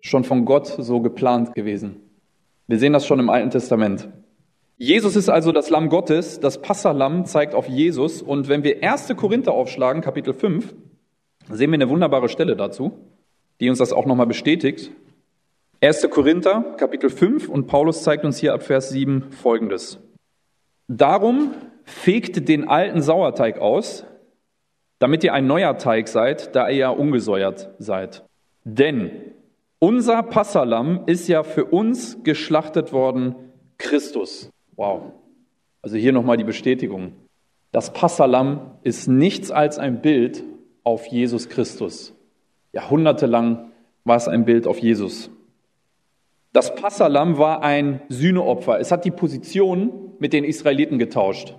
[0.06, 2.00] schon von Gott so geplant gewesen.
[2.68, 4.08] Wir sehen das schon im Alten Testament.
[4.78, 9.16] Jesus ist also das Lamm Gottes, das Passalam zeigt auf Jesus und wenn wir 1.
[9.16, 10.76] Korinther aufschlagen, Kapitel 5,
[11.50, 12.92] sehen wir eine wunderbare Stelle dazu,
[13.60, 14.92] die uns das auch nochmal bestätigt.
[15.82, 16.08] 1.
[16.12, 19.98] Korinther, Kapitel 5 und Paulus zeigt uns hier ab Vers 7 Folgendes.
[20.88, 21.52] Darum
[21.84, 24.06] fegt den alten Sauerteig aus,
[25.00, 28.24] damit ihr ein neuer Teig seid, da ihr ja ungesäuert seid.
[28.66, 29.35] Denn
[29.80, 33.36] unser Passalam ist ja für uns geschlachtet worden,
[33.78, 34.50] Christus.
[34.76, 35.14] Wow.
[35.82, 37.14] Also hier nochmal die Bestätigung.
[37.72, 40.44] Das Passalam ist nichts als ein Bild
[40.84, 42.16] auf Jesus Christus.
[42.72, 43.72] Jahrhundertelang
[44.06, 45.30] war es ein Bild auf Jesus.
[46.54, 48.80] Das Passalam war ein Sühneopfer.
[48.80, 51.56] Es hat die Position mit den Israeliten getauscht.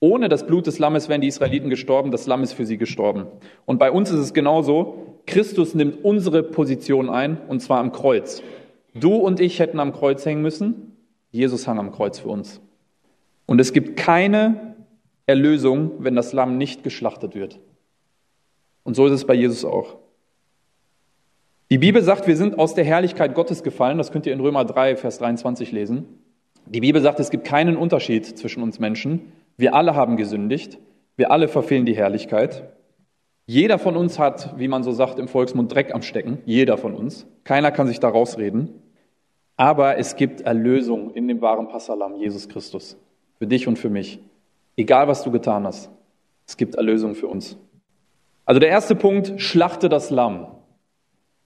[0.00, 3.26] Ohne das Blut des Lammes wären die Israeliten gestorben, das Lamm ist für sie gestorben.
[3.66, 5.13] Und bei uns ist es genauso.
[5.26, 8.42] Christus nimmt unsere Position ein, und zwar am Kreuz.
[8.94, 10.96] Du und ich hätten am Kreuz hängen müssen,
[11.30, 12.60] Jesus hang am Kreuz für uns.
[13.46, 14.76] Und es gibt keine
[15.26, 17.58] Erlösung, wenn das Lamm nicht geschlachtet wird.
[18.84, 19.96] Und so ist es bei Jesus auch.
[21.70, 23.98] Die Bibel sagt, wir sind aus der Herrlichkeit Gottes gefallen.
[23.98, 26.06] Das könnt ihr in Römer 3, Vers 23 lesen.
[26.66, 29.32] Die Bibel sagt, es gibt keinen Unterschied zwischen uns Menschen.
[29.56, 30.78] Wir alle haben gesündigt.
[31.16, 32.70] Wir alle verfehlen die Herrlichkeit.
[33.46, 36.38] Jeder von uns hat, wie man so sagt im Volksmund, Dreck am Stecken.
[36.46, 37.26] Jeder von uns.
[37.44, 38.70] Keiner kann sich da rausreden.
[39.56, 42.96] Aber es gibt Erlösung in dem wahren Passalam, Jesus Christus.
[43.38, 44.18] Für dich und für mich.
[44.76, 45.90] Egal, was du getan hast.
[46.46, 47.56] Es gibt Erlösung für uns.
[48.46, 50.46] Also der erste Punkt, schlachte das Lamm.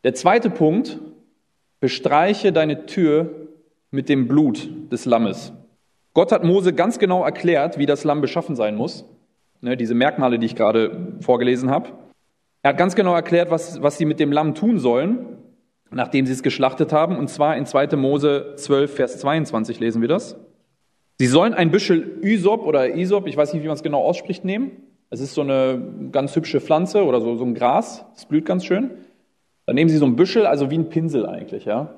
[0.04, 0.98] Der zweite Punkt,
[1.80, 3.48] bestreiche deine Tür
[3.90, 5.52] mit dem Blut des Lammes.
[6.14, 9.04] Gott hat Mose ganz genau erklärt, wie das Lamm beschaffen sein muss.
[9.60, 11.90] Ne, diese Merkmale, die ich gerade vorgelesen habe.
[12.62, 15.38] Er hat ganz genau erklärt, was, was sie mit dem Lamm tun sollen,
[15.90, 17.16] nachdem sie es geschlachtet haben.
[17.16, 17.96] Und zwar in 2.
[17.96, 20.36] Mose 12, Vers 22 lesen wir das.
[21.18, 24.44] Sie sollen ein Büschel Ysop oder Isop, ich weiß nicht, wie man es genau ausspricht,
[24.44, 24.70] nehmen.
[25.10, 28.64] Es ist so eine ganz hübsche Pflanze oder so, so ein Gras, das blüht ganz
[28.64, 28.90] schön.
[29.66, 31.96] Dann nehmen sie so ein Büschel, also wie ein Pinsel eigentlich, ja.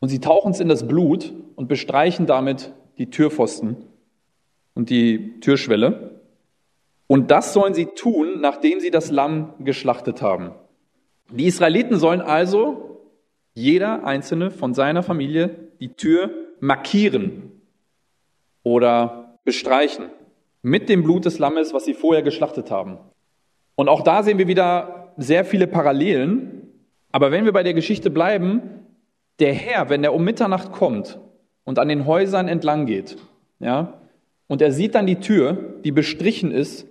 [0.00, 3.76] Und sie tauchen es in das Blut und bestreichen damit die Türpfosten
[4.74, 6.17] und die Türschwelle.
[7.08, 10.52] Und das sollen sie tun, nachdem sie das Lamm geschlachtet haben.
[11.32, 13.00] Die Israeliten sollen also
[13.54, 17.50] jeder einzelne von seiner Familie die Tür markieren
[18.62, 20.10] oder bestreichen
[20.62, 22.98] mit dem Blut des Lammes, was sie vorher geschlachtet haben.
[23.74, 26.68] Und auch da sehen wir wieder sehr viele Parallelen.
[27.10, 28.62] Aber wenn wir bei der Geschichte bleiben,
[29.38, 31.18] der Herr, wenn er um Mitternacht kommt
[31.64, 33.16] und an den Häusern entlang geht,
[33.60, 33.94] ja,
[34.46, 36.87] und er sieht dann die Tür, die bestrichen ist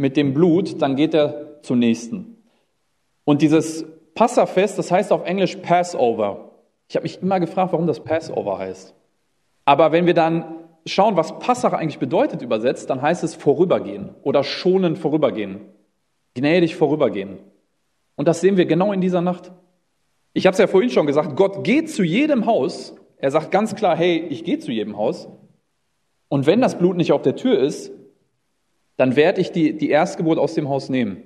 [0.00, 2.38] mit dem Blut, dann geht er zum nächsten.
[3.24, 3.84] Und dieses
[4.14, 6.52] Passafest, das heißt auf Englisch Passover.
[6.88, 8.94] Ich habe mich immer gefragt, warum das Passover heißt.
[9.66, 14.42] Aber wenn wir dann schauen, was Passach eigentlich bedeutet übersetzt, dann heißt es vorübergehen oder
[14.42, 15.60] schonend vorübergehen,
[16.34, 17.38] gnädig vorübergehen.
[18.16, 19.52] Und das sehen wir genau in dieser Nacht.
[20.32, 22.94] Ich habe es ja vorhin schon gesagt, Gott geht zu jedem Haus.
[23.18, 25.28] Er sagt ganz klar, hey, ich gehe zu jedem Haus.
[26.28, 27.92] Und wenn das Blut nicht auf der Tür ist,
[29.00, 31.22] dann werde ich die, die Erstgeburt aus dem Haus nehmen.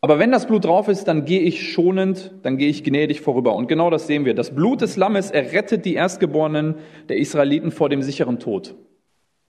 [0.00, 3.54] Aber wenn das Blut drauf ist, dann gehe ich schonend, dann gehe ich gnädig vorüber.
[3.54, 4.34] Und genau das sehen wir.
[4.34, 6.74] Das Blut des Lammes errettet die Erstgeborenen
[7.08, 8.74] der Israeliten vor dem sicheren Tod.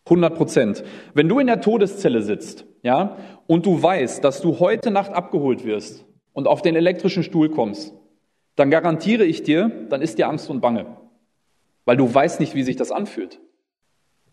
[0.05, 0.83] 100 Prozent.
[1.15, 5.65] Wenn du in der Todeszelle sitzt, ja, und du weißt, dass du heute Nacht abgeholt
[5.65, 7.95] wirst und auf den elektrischen Stuhl kommst,
[8.55, 10.85] dann garantiere ich dir, dann ist dir Angst und Bange.
[11.85, 13.39] Weil du weißt nicht, wie sich das anfühlt.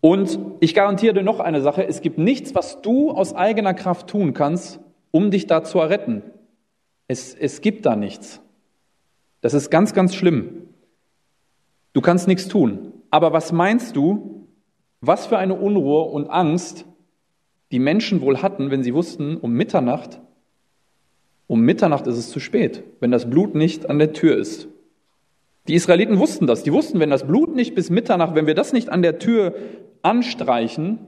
[0.01, 4.07] Und ich garantiere dir noch eine Sache, es gibt nichts, was du aus eigener Kraft
[4.07, 4.79] tun kannst,
[5.11, 6.23] um dich da zu erretten.
[7.07, 8.41] Es, es gibt da nichts.
[9.41, 10.69] Das ist ganz, ganz schlimm.
[11.93, 12.93] Du kannst nichts tun.
[13.09, 14.47] Aber was meinst du,
[15.01, 16.85] was für eine Unruhe und Angst
[17.71, 20.21] die Menschen wohl hatten, wenn sie wussten, um Mitternacht,
[21.47, 24.67] um Mitternacht ist es zu spät, wenn das Blut nicht an der Tür ist.
[25.67, 26.63] Die Israeliten wussten das.
[26.63, 29.55] Die wussten, wenn das Blut nicht bis Mitternacht, wenn wir das nicht an der Tür
[30.01, 30.99] anstreichen,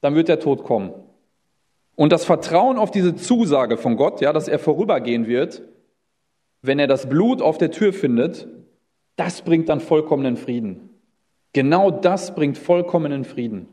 [0.00, 0.92] dann wird der Tod kommen.
[1.94, 5.62] Und das Vertrauen auf diese Zusage von Gott, ja, dass er vorübergehen wird,
[6.62, 8.46] wenn er das Blut auf der Tür findet,
[9.16, 10.90] das bringt dann vollkommenen Frieden.
[11.52, 13.66] Genau das bringt vollkommenen Frieden.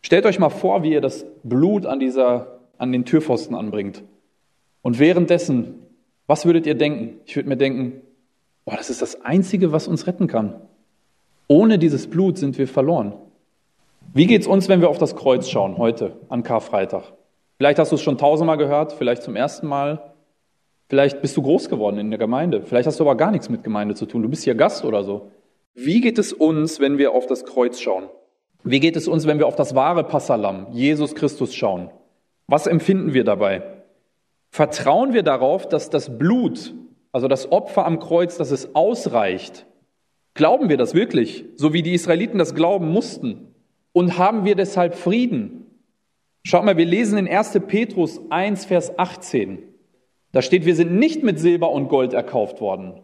[0.00, 4.02] Stellt euch mal vor, wie ihr das Blut an dieser, an den Türpfosten anbringt.
[4.80, 5.74] Und währenddessen,
[6.26, 7.20] was würdet ihr denken?
[7.26, 8.00] Ich würde mir denken,
[8.64, 10.60] boah, das ist das Einzige, was uns retten kann.
[11.46, 13.14] Ohne dieses Blut sind wir verloren.
[14.12, 17.12] Wie geht's uns, wenn wir auf das Kreuz schauen heute an Karfreitag?
[17.58, 20.14] Vielleicht hast du es schon tausendmal gehört, vielleicht zum ersten Mal.
[20.88, 22.62] Vielleicht bist du groß geworden in der Gemeinde.
[22.62, 24.22] Vielleicht hast du aber gar nichts mit Gemeinde zu tun.
[24.22, 25.30] Du bist hier Gast oder so.
[25.74, 28.04] Wie geht es uns, wenn wir auf das Kreuz schauen?
[28.62, 31.90] Wie geht es uns, wenn wir auf das wahre Passalam, Jesus Christus, schauen?
[32.46, 33.62] Was empfinden wir dabei?
[34.50, 36.74] Vertrauen wir darauf, dass das Blut,
[37.12, 39.66] also das Opfer am Kreuz, dass es ausreicht,
[40.34, 43.54] Glauben wir das wirklich, so wie die Israeliten das glauben mussten?
[43.92, 45.66] Und haben wir deshalb Frieden?
[46.42, 47.60] Schaut mal, wir lesen in 1.
[47.66, 49.62] Petrus 1, Vers 18.
[50.32, 53.00] Da steht, wir sind nicht mit Silber und Gold erkauft worden.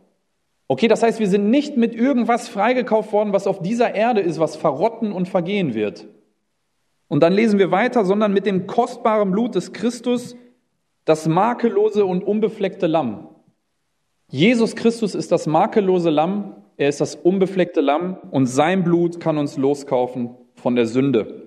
[0.66, 4.40] Okay, das heißt, wir sind nicht mit irgendwas freigekauft worden, was auf dieser Erde ist,
[4.40, 6.08] was verrotten und vergehen wird.
[7.08, 10.36] Und dann lesen wir weiter, sondern mit dem kostbaren Blut des Christus,
[11.04, 13.28] das makellose und unbefleckte Lamm.
[14.28, 19.36] Jesus Christus ist das makellose Lamm, er ist das unbefleckte Lamm und sein Blut kann
[19.36, 21.42] uns loskaufen von der Sünde.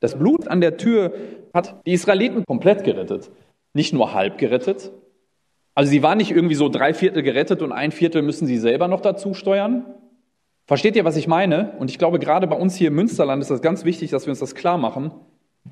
[0.00, 1.14] Das Blut an der Tür
[1.54, 3.30] hat die Israeliten komplett gerettet.
[3.72, 4.92] Nicht nur halb gerettet.
[5.74, 8.86] Also sie waren nicht irgendwie so drei Viertel gerettet und ein Viertel müssen sie selber
[8.86, 9.86] noch dazu steuern.
[10.66, 11.72] Versteht ihr, was ich meine?
[11.78, 14.32] Und ich glaube, gerade bei uns hier im Münsterland ist das ganz wichtig, dass wir
[14.32, 15.12] uns das klar machen.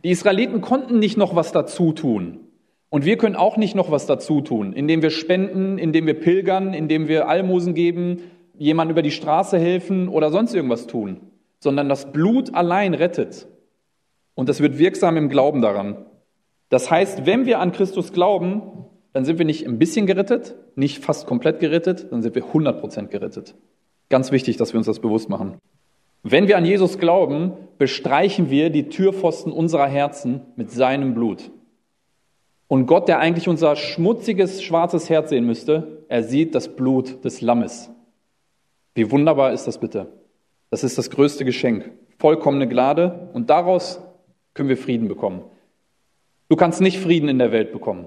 [0.04, 2.40] Die Israeliten konnten nicht noch was dazu tun.
[2.88, 6.72] Und wir können auch nicht noch was dazu tun, indem wir spenden, indem wir pilgern,
[6.72, 8.22] indem wir Almosen geben,
[8.58, 11.20] jemand über die Straße helfen oder sonst irgendwas tun,
[11.58, 13.46] sondern das Blut allein rettet.
[14.34, 16.06] Und das wird wirksam im Glauben daran.
[16.68, 18.62] Das heißt, wenn wir an Christus glauben,
[19.12, 23.08] dann sind wir nicht ein bisschen gerettet, nicht fast komplett gerettet, dann sind wir 100%
[23.08, 23.54] gerettet.
[24.08, 25.58] Ganz wichtig, dass wir uns das bewusst machen.
[26.22, 31.50] Wenn wir an Jesus glauben, bestreichen wir die Türpfosten unserer Herzen mit seinem Blut.
[32.68, 37.42] Und Gott, der eigentlich unser schmutziges, schwarzes Herz sehen müsste, er sieht das Blut des
[37.42, 37.90] Lammes.
[38.94, 40.08] Wie wunderbar ist das bitte?
[40.70, 41.90] Das ist das größte Geschenk.
[42.18, 44.00] Vollkommene Gnade und daraus
[44.54, 45.42] können wir Frieden bekommen.
[46.48, 48.06] Du kannst nicht Frieden in der Welt bekommen.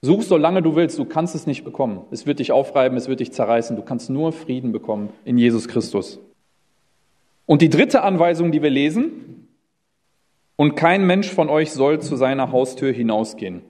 [0.00, 2.04] Such so lange du willst, du kannst es nicht bekommen.
[2.10, 3.76] Es wird dich aufreiben, es wird dich zerreißen.
[3.76, 6.18] Du kannst nur Frieden bekommen in Jesus Christus.
[7.46, 9.48] Und die dritte Anweisung, die wir lesen,
[10.56, 13.62] und kein Mensch von euch soll zu seiner Haustür hinausgehen.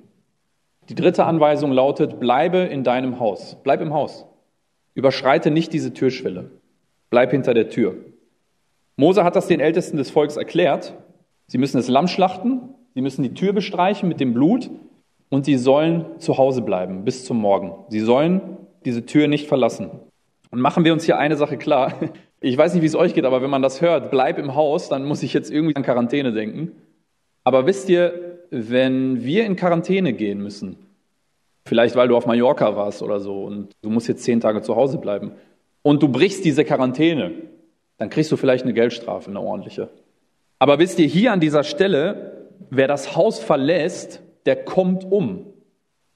[0.89, 3.57] Die dritte Anweisung lautet, bleibe in deinem Haus.
[3.63, 4.27] Bleib im Haus.
[4.95, 6.51] Überschreite nicht diese Türschwelle.
[7.11, 7.97] Bleib hinter der Tür.
[8.97, 10.95] Mose hat das den Ältesten des Volks erklärt.
[11.47, 12.61] Sie müssen das Lamm schlachten,
[12.95, 14.71] sie müssen die Tür bestreichen mit dem Blut
[15.29, 17.73] und sie sollen zu Hause bleiben bis zum Morgen.
[17.89, 18.41] Sie sollen
[18.85, 19.91] diese Tür nicht verlassen.
[20.51, 21.95] Und machen wir uns hier eine Sache klar.
[22.41, 24.91] Ich weiß nicht, wie es euch geht, aber wenn man das hört, bleib im Haus,
[24.91, 26.73] dann muss ich jetzt irgendwie an Quarantäne denken.
[27.43, 30.77] Aber wisst ihr, wenn wir in Quarantäne gehen müssen,
[31.67, 34.77] vielleicht weil du auf Mallorca warst oder so und du musst jetzt zehn Tage zu
[34.77, 35.33] Hause bleiben
[35.83, 37.33] und du brichst diese Quarantäne,
[37.99, 39.91] dann kriegst du vielleicht eine Geldstrafe, eine ordentliche.
[40.59, 45.47] Aber wisst ihr, hier an dieser Stelle, wer das Haus verlässt, der kommt um.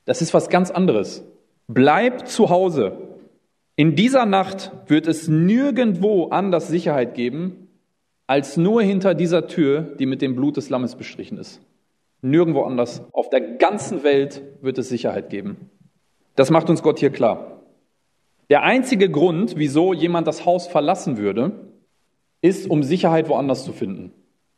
[0.05, 1.25] Das ist was ganz anderes.
[1.67, 2.97] Bleib zu Hause.
[3.77, 7.69] In dieser Nacht wird es nirgendwo anders Sicherheit geben,
[8.27, 11.61] als nur hinter dieser Tür, die mit dem Blut des Lammes bestrichen ist.
[12.21, 13.03] Nirgendwo anders.
[13.13, 15.71] Auf der ganzen Welt wird es Sicherheit geben.
[16.35, 17.63] Das macht uns Gott hier klar.
[18.51, 21.53] Der einzige Grund, wieso jemand das Haus verlassen würde,
[22.41, 24.13] ist, um Sicherheit woanders zu finden.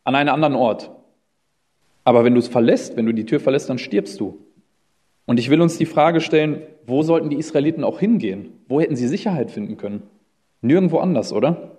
[0.04, 0.90] An einem anderen Ort.
[2.04, 4.38] Aber wenn du es verlässt, wenn du die Tür verlässt, dann stirbst du.
[5.26, 8.64] Und ich will uns die Frage stellen, wo sollten die Israeliten auch hingehen?
[8.68, 10.02] Wo hätten sie Sicherheit finden können?
[10.62, 11.76] Nirgendwo anders, oder?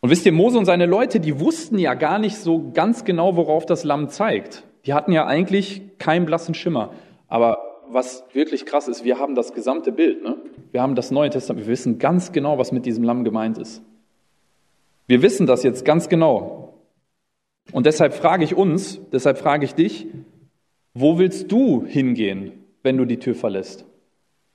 [0.00, 3.36] Und wisst ihr, Mose und seine Leute, die wussten ja gar nicht so ganz genau,
[3.36, 4.64] worauf das Lamm zeigt.
[4.86, 6.92] Die hatten ja eigentlich keinen blassen Schimmer.
[7.28, 10.22] Aber was wirklich krass ist, wir haben das gesamte Bild.
[10.22, 10.36] Ne?
[10.70, 11.66] Wir haben das Neue Testament.
[11.66, 13.82] Wir wissen ganz genau, was mit diesem Lamm gemeint ist.
[15.06, 16.74] Wir wissen das jetzt ganz genau.
[17.70, 20.06] Und deshalb frage ich uns, deshalb frage ich dich,
[20.94, 23.84] wo willst du hingehen, wenn du die Tür verlässt?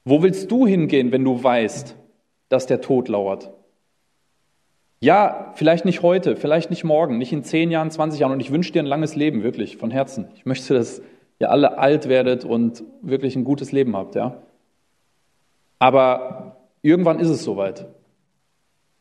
[0.04, 1.96] Wo willst du hingehen, wenn du weißt,
[2.50, 3.52] dass der Tod lauert?
[5.00, 8.32] Ja, vielleicht nicht heute, vielleicht nicht morgen, nicht in zehn Jahren, 20 Jahren.
[8.32, 10.28] Und ich wünsche dir ein langes Leben, wirklich, von Herzen.
[10.36, 11.02] Ich möchte, dass
[11.40, 14.42] ihr alle alt werdet und wirklich ein gutes Leben habt, ja.
[15.78, 17.86] Aber irgendwann ist es soweit.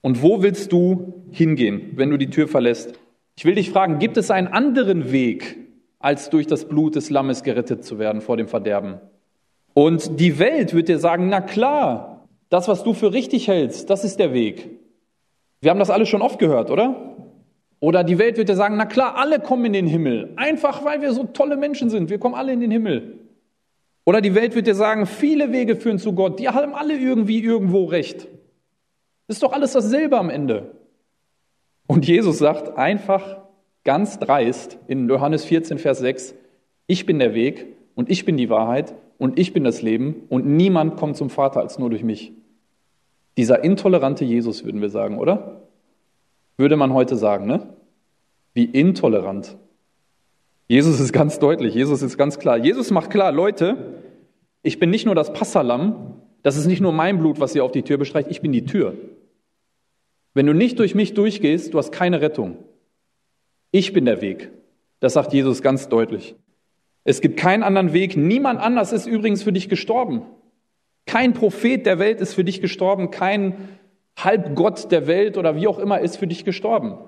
[0.03, 2.99] Und wo willst du hingehen, wenn du die Tür verlässt?
[3.37, 5.57] Ich will dich fragen, gibt es einen anderen Weg,
[5.99, 9.01] als durch das Blut des Lammes gerettet zu werden vor dem Verderben?
[9.73, 14.05] Und die Welt wird dir sagen, na klar, das, was du für richtig hältst, das
[14.05, 14.71] ist der Weg.
[15.61, 17.17] Wir haben das alle schon oft gehört, oder?
[17.81, 20.33] Oder die Welt wird dir sagen, na klar, alle kommen in den Himmel.
[20.37, 22.11] Einfach weil wir so tolle Menschen sind.
[22.11, 23.19] Wir kommen alle in den Himmel.
[24.05, 26.39] Oder die Welt wird dir sagen, viele Wege führen zu Gott.
[26.39, 28.29] Die haben alle irgendwie irgendwo recht.
[29.29, 30.71] Ist doch alles dasselbe am Ende.
[31.87, 33.39] Und Jesus sagt einfach
[33.85, 36.35] ganz dreist in Johannes 14, Vers 6,
[36.87, 40.47] ich bin der Weg und ich bin die Wahrheit und ich bin das Leben und
[40.47, 42.33] niemand kommt zum Vater als nur durch mich.
[43.37, 45.63] Dieser intolerante Jesus, würden wir sagen, oder?
[46.57, 47.69] Würde man heute sagen, ne?
[48.55, 49.57] Wie intolerant.
[50.69, 52.57] Jesus ist ganz deutlich, Jesus ist ganz klar.
[52.57, 54.01] Jesus macht klar, Leute,
[54.63, 57.73] ich bin nicht nur das Passalam, das ist nicht nur mein Blut, was ihr auf
[57.73, 58.95] die Tür bestreicht, ich bin die Tür.
[60.35, 62.57] Wenn du nicht durch mich durchgehst, du hast keine Rettung.
[63.71, 64.51] Ich bin der Weg.
[65.01, 66.35] Das sagt Jesus ganz deutlich.
[67.05, 68.17] Es gibt keinen anderen Weg.
[68.17, 70.23] Niemand anders ist übrigens für dich gestorben.
[71.07, 73.11] Kein Prophet der Welt ist für dich gestorben.
[73.11, 73.69] Kein
[74.19, 76.99] Halbgott der Welt oder wie auch immer ist für dich gestorben.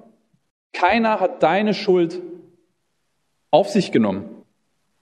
[0.72, 2.22] Keiner hat deine Schuld
[3.50, 4.38] auf sich genommen.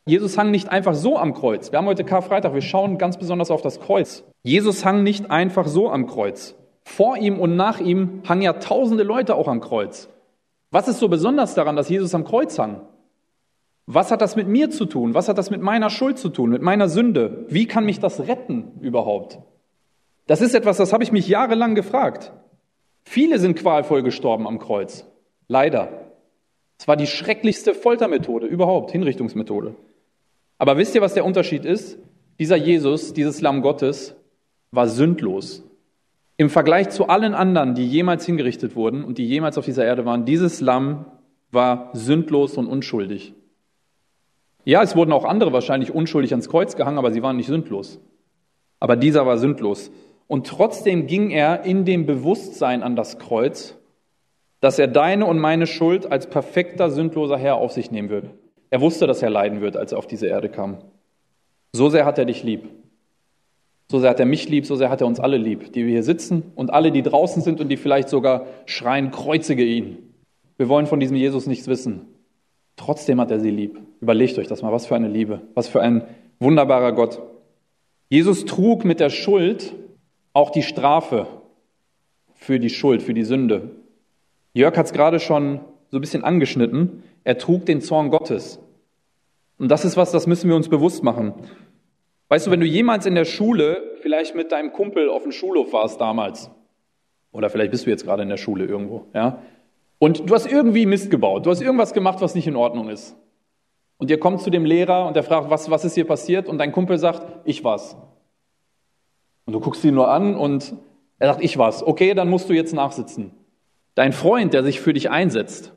[0.06, 1.72] Jesus hang nicht einfach so am Kreuz.
[1.72, 4.22] Wir haben heute Karfreitag, wir schauen ganz besonders auf das Kreuz.
[4.44, 6.54] Jesus hang nicht einfach so am Kreuz.
[6.84, 10.08] Vor ihm und nach ihm hangen ja tausende Leute auch am Kreuz.
[10.70, 12.82] Was ist so besonders daran, dass Jesus am Kreuz hang?
[13.86, 15.14] Was hat das mit mir zu tun?
[15.14, 17.46] Was hat das mit meiner Schuld zu tun, mit meiner Sünde?
[17.48, 19.38] Wie kann mich das retten überhaupt?
[20.26, 22.32] Das ist etwas, das habe ich mich jahrelang gefragt.
[23.04, 25.06] Viele sind qualvoll gestorben am Kreuz.
[25.46, 26.10] Leider.
[26.78, 29.76] Es war die schrecklichste Foltermethode überhaupt, Hinrichtungsmethode.
[30.58, 31.98] Aber wisst ihr, was der Unterschied ist?
[32.40, 34.16] Dieser Jesus, dieses Lamm Gottes,
[34.72, 35.62] war sündlos.
[36.36, 40.04] Im Vergleich zu allen anderen, die jemals hingerichtet wurden und die jemals auf dieser Erde
[40.04, 41.06] waren, dieses Lamm
[41.50, 43.32] war sündlos und unschuldig.
[44.66, 48.00] Ja, es wurden auch andere wahrscheinlich unschuldig ans Kreuz gehangen, aber sie waren nicht sündlos.
[48.80, 49.92] Aber dieser war sündlos.
[50.26, 53.76] Und trotzdem ging er in dem Bewusstsein an das Kreuz,
[54.60, 58.30] dass er deine und meine Schuld als perfekter, sündloser Herr auf sich nehmen würde.
[58.68, 60.78] Er wusste, dass er leiden wird, als er auf diese Erde kam.
[61.72, 62.68] So sehr hat er dich lieb.
[63.88, 65.92] So sehr hat er mich lieb, so sehr hat er uns alle lieb, die wir
[65.92, 70.12] hier sitzen und alle, die draußen sind und die vielleicht sogar schreien, kreuzige ihn.
[70.56, 72.15] Wir wollen von diesem Jesus nichts wissen.
[72.76, 73.80] Trotzdem hat er sie lieb.
[74.00, 76.06] Überlegt euch das mal, was für eine Liebe, was für ein
[76.38, 77.20] wunderbarer Gott.
[78.08, 79.74] Jesus trug mit der Schuld
[80.32, 81.26] auch die Strafe
[82.34, 83.70] für die Schuld, für die Sünde.
[84.52, 85.60] Jörg hat es gerade schon
[85.90, 87.02] so ein bisschen angeschnitten.
[87.24, 88.60] Er trug den Zorn Gottes.
[89.58, 91.32] Und das ist was, das müssen wir uns bewusst machen.
[92.28, 95.72] Weißt du, wenn du jemals in der Schule vielleicht mit deinem Kumpel auf dem Schulhof
[95.72, 96.50] warst damals,
[97.32, 99.42] oder vielleicht bist du jetzt gerade in der Schule irgendwo, ja,
[99.98, 103.16] und du hast irgendwie Mist gebaut, du hast irgendwas gemacht, was nicht in Ordnung ist.
[103.98, 106.48] Und ihr kommt zu dem Lehrer und der fragt, was, was ist hier passiert?
[106.48, 107.96] Und dein Kumpel sagt, ich war's.
[109.46, 110.74] Und du guckst ihn nur an und
[111.18, 111.82] er sagt, ich war's.
[111.82, 113.32] Okay, dann musst du jetzt nachsitzen.
[113.94, 115.72] Dein Freund, der sich für dich einsetzt,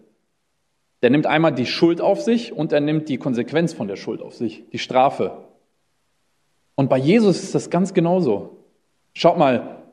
[1.01, 4.21] der nimmt einmal die Schuld auf sich und er nimmt die Konsequenz von der Schuld
[4.21, 5.45] auf sich, die Strafe.
[6.75, 8.57] Und bei Jesus ist das ganz genauso.
[9.13, 9.83] Schaut mal,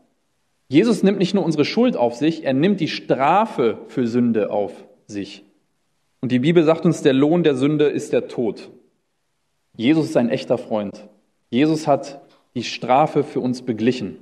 [0.68, 4.72] Jesus nimmt nicht nur unsere Schuld auf sich, er nimmt die Strafe für Sünde auf
[5.06, 5.44] sich.
[6.20, 8.70] Und die Bibel sagt uns, der Lohn der Sünde ist der Tod.
[9.76, 11.08] Jesus ist ein echter Freund.
[11.50, 12.20] Jesus hat
[12.54, 14.18] die Strafe für uns beglichen.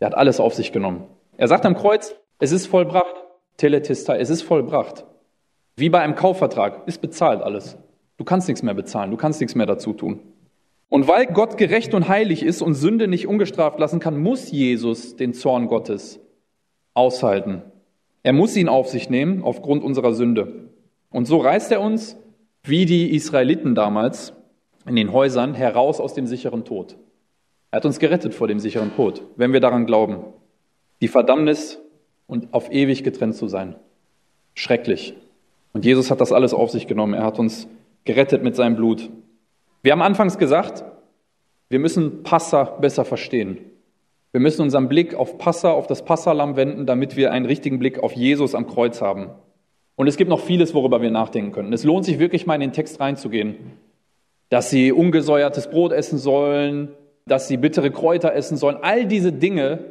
[0.00, 1.04] Er hat alles auf sich genommen.
[1.36, 3.14] Er sagt am Kreuz, es ist vollbracht.
[3.58, 5.04] Teletista, es ist vollbracht.
[5.76, 7.76] Wie bei einem Kaufvertrag, ist bezahlt alles.
[8.16, 10.20] Du kannst nichts mehr bezahlen, du kannst nichts mehr dazu tun.
[10.90, 15.16] Und weil Gott gerecht und heilig ist und Sünde nicht ungestraft lassen kann, muss Jesus
[15.16, 16.20] den Zorn Gottes
[16.94, 17.62] aushalten.
[18.24, 20.68] Er muss ihn auf sich nehmen aufgrund unserer Sünde.
[21.10, 22.16] Und so reißt er uns,
[22.64, 24.34] wie die Israeliten damals
[24.84, 26.96] in den Häusern, heraus aus dem sicheren Tod.
[27.70, 30.24] Er hat uns gerettet vor dem sicheren Tod, wenn wir daran glauben.
[31.00, 31.80] Die Verdammnis
[32.26, 33.76] und auf ewig getrennt zu sein.
[34.54, 35.14] Schrecklich.
[35.72, 37.14] Und Jesus hat das alles auf sich genommen.
[37.14, 37.68] Er hat uns
[38.04, 39.08] gerettet mit seinem Blut.
[39.82, 40.84] Wir haben anfangs gesagt,
[41.68, 43.58] wir müssen Passa besser verstehen.
[44.32, 47.98] Wir müssen unseren Blick auf Passa, auf das Passalam wenden, damit wir einen richtigen Blick
[47.98, 49.30] auf Jesus am Kreuz haben.
[49.96, 51.72] Und es gibt noch vieles, worüber wir nachdenken können.
[51.72, 53.56] Es lohnt sich wirklich mal in den Text reinzugehen.
[54.48, 56.88] Dass sie ungesäuertes Brot essen sollen,
[57.26, 58.78] dass sie bittere Kräuter essen sollen.
[58.82, 59.84] All diese Dinge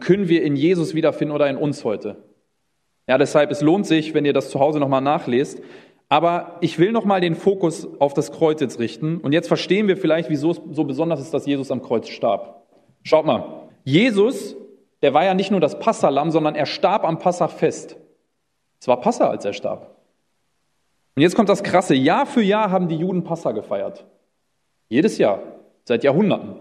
[0.00, 2.16] können wir in Jesus wiederfinden oder in uns heute.
[3.08, 5.62] Ja, deshalb, es lohnt sich, wenn ihr das zu Hause nochmal nachlest,
[6.08, 9.18] aber ich will nochmal den Fokus auf das Kreuz jetzt richten.
[9.18, 12.66] Und jetzt verstehen wir vielleicht, wieso es so besonders ist, dass Jesus am Kreuz starb.
[13.02, 13.68] Schaut mal.
[13.84, 14.56] Jesus,
[15.02, 17.96] der war ja nicht nur das Passalam, sondern er starb am Passafest.
[18.80, 19.96] Es war Passa, als er starb.
[21.14, 21.94] Und jetzt kommt das Krasse.
[21.94, 24.06] Jahr für Jahr haben die Juden Passa gefeiert.
[24.88, 25.40] Jedes Jahr.
[25.84, 26.56] Seit Jahrhunderten.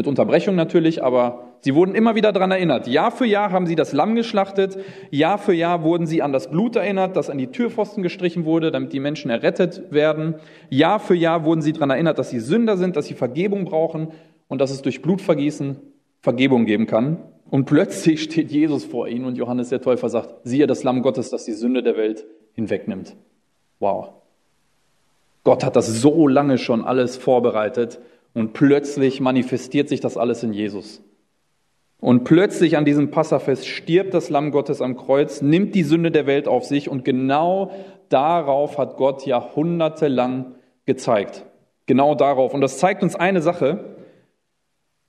[0.00, 2.86] Mit Unterbrechung natürlich, aber sie wurden immer wieder daran erinnert.
[2.86, 4.78] Jahr für Jahr haben sie das Lamm geschlachtet.
[5.10, 8.70] Jahr für Jahr wurden sie an das Blut erinnert, das an die Türpfosten gestrichen wurde,
[8.70, 10.36] damit die Menschen errettet werden.
[10.70, 14.08] Jahr für Jahr wurden sie daran erinnert, dass sie Sünder sind, dass sie Vergebung brauchen
[14.48, 15.76] und dass es durch Blutvergießen
[16.22, 17.18] Vergebung geben kann.
[17.50, 21.28] Und plötzlich steht Jesus vor ihnen und Johannes der Täufer sagt, siehe das Lamm Gottes,
[21.28, 23.16] das die Sünde der Welt hinwegnimmt.
[23.80, 24.14] Wow.
[25.44, 28.00] Gott hat das so lange schon alles vorbereitet
[28.34, 31.02] und plötzlich manifestiert sich das alles in Jesus.
[32.00, 36.26] Und plötzlich an diesem Passafest stirbt das Lamm Gottes am Kreuz, nimmt die Sünde der
[36.26, 37.72] Welt auf sich und genau
[38.08, 40.54] darauf hat Gott jahrhundertelang
[40.86, 41.44] gezeigt.
[41.86, 42.54] Genau darauf.
[42.54, 43.96] Und das zeigt uns eine Sache,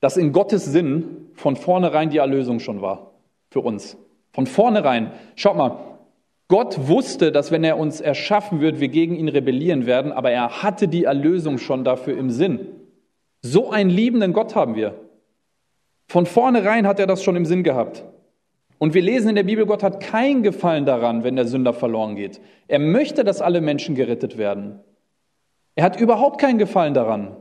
[0.01, 3.13] dass in Gottes Sinn von vornherein die Erlösung schon war.
[3.49, 3.97] Für uns.
[4.33, 5.11] Von vornherein.
[5.35, 5.77] Schaut mal,
[6.47, 10.61] Gott wusste, dass wenn er uns erschaffen wird, wir gegen ihn rebellieren werden, aber er
[10.63, 12.67] hatte die Erlösung schon dafür im Sinn.
[13.41, 14.99] So einen liebenden Gott haben wir.
[16.07, 18.03] Von vornherein hat er das schon im Sinn gehabt.
[18.77, 22.15] Und wir lesen in der Bibel, Gott hat kein Gefallen daran, wenn der Sünder verloren
[22.15, 22.41] geht.
[22.67, 24.79] Er möchte, dass alle Menschen gerettet werden.
[25.75, 27.37] Er hat überhaupt keinen Gefallen daran.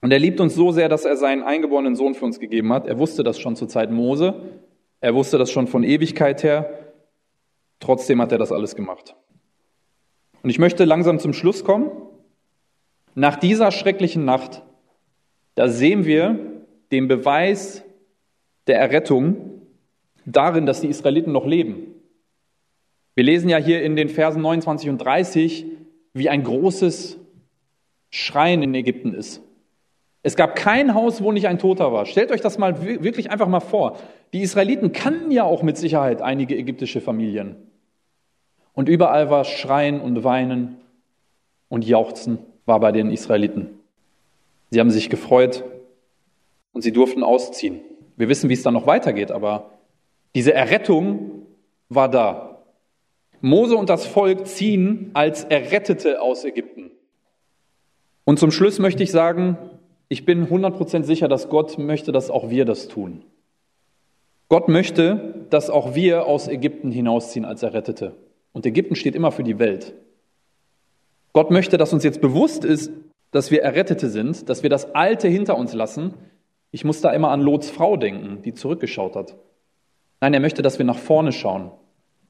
[0.00, 2.86] Und er liebt uns so sehr, dass er seinen eingeborenen Sohn für uns gegeben hat.
[2.86, 4.34] Er wusste das schon zur Zeit Mose.
[5.00, 6.70] Er wusste das schon von Ewigkeit her.
[7.80, 9.16] Trotzdem hat er das alles gemacht.
[10.42, 11.90] Und ich möchte langsam zum Schluss kommen.
[13.14, 14.62] Nach dieser schrecklichen Nacht
[15.58, 16.38] da sehen wir
[16.92, 17.82] den Beweis
[18.68, 19.62] der Errettung
[20.24, 21.96] darin, dass die Israeliten noch leben.
[23.16, 25.66] Wir lesen ja hier in den Versen 29 und 30,
[26.12, 27.18] wie ein großes
[28.10, 29.42] Schreien in Ägypten ist.
[30.22, 32.06] Es gab kein Haus, wo nicht ein Toter war.
[32.06, 33.98] Stellt euch das mal wirklich einfach mal vor.
[34.32, 37.56] Die Israeliten kannten ja auch mit Sicherheit einige ägyptische Familien.
[38.74, 40.76] Und überall war Schreien und Weinen
[41.68, 43.77] und Jauchzen war bei den Israeliten.
[44.70, 45.64] Sie haben sich gefreut
[46.72, 47.80] und sie durften ausziehen.
[48.16, 49.78] Wir wissen, wie es dann noch weitergeht, aber
[50.34, 51.46] diese Errettung
[51.88, 52.64] war da.
[53.40, 56.90] Mose und das Volk ziehen als Errettete aus Ägypten.
[58.24, 59.56] Und zum Schluss möchte ich sagen,
[60.08, 63.24] ich bin 100% sicher, dass Gott möchte, dass auch wir das tun.
[64.48, 68.16] Gott möchte, dass auch wir aus Ägypten hinausziehen als Errettete.
[68.52, 69.94] Und Ägypten steht immer für die Welt.
[71.32, 72.90] Gott möchte, dass uns jetzt bewusst ist,
[73.30, 76.14] dass wir Errettete sind, dass wir das Alte hinter uns lassen.
[76.70, 79.36] Ich muss da immer an Lots Frau denken, die zurückgeschaut hat.
[80.20, 81.70] Nein, er möchte, dass wir nach vorne schauen.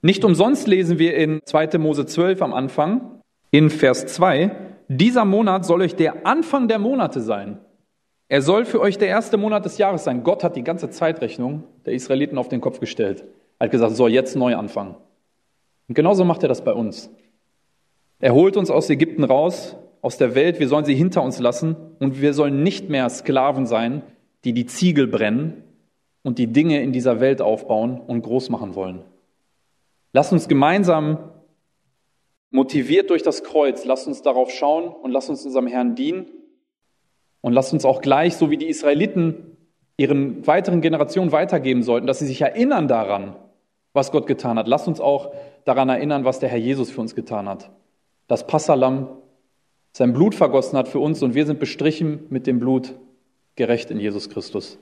[0.02, 1.78] Nicht umsonst lesen wir in 2.
[1.78, 3.20] Mose 12 am Anfang,
[3.50, 4.50] in Vers 2,
[4.88, 7.58] dieser Monat soll euch der Anfang der Monate sein.
[8.28, 10.22] Er soll für euch der erste Monat des Jahres sein.
[10.22, 13.24] Gott hat die ganze Zeitrechnung der Israeliten auf den Kopf gestellt.
[13.58, 14.96] Er hat gesagt, so jetzt neu anfangen.
[15.88, 17.10] Und genauso macht er das bei uns.
[18.20, 21.76] Er holt uns aus Ägypten raus, aus der Welt, wir sollen sie hinter uns lassen
[21.98, 24.02] und wir sollen nicht mehr Sklaven sein,
[24.44, 25.64] die die Ziegel brennen
[26.22, 29.02] und die Dinge in dieser Welt aufbauen und groß machen wollen.
[30.12, 31.18] Lass uns gemeinsam
[32.50, 36.26] motiviert durch das Kreuz, lass uns darauf schauen und lass uns unserem Herrn dienen
[37.40, 39.56] und lass uns auch gleich, so wie die Israeliten
[39.96, 43.36] ihren weiteren Generationen weitergeben sollten, dass sie sich erinnern daran,
[43.92, 44.68] was Gott getan hat.
[44.68, 45.32] Lass uns auch
[45.64, 47.70] daran erinnern, was der Herr Jesus für uns getan hat.
[48.28, 49.08] Das Passalam
[49.92, 52.94] sein Blut vergossen hat für uns und wir sind bestrichen mit dem Blut
[53.56, 54.78] gerecht in Jesus Christus.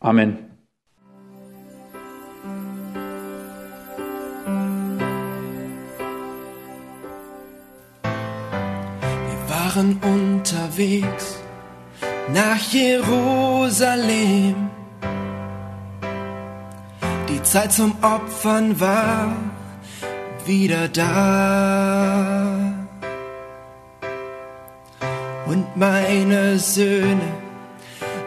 [0.00, 0.38] Amen.
[8.02, 11.40] Wir waren unterwegs
[12.32, 14.70] nach Jerusalem.
[17.28, 19.32] Die Zeit zum Opfern war
[20.46, 22.65] wieder da.
[25.46, 27.32] Und meine Söhne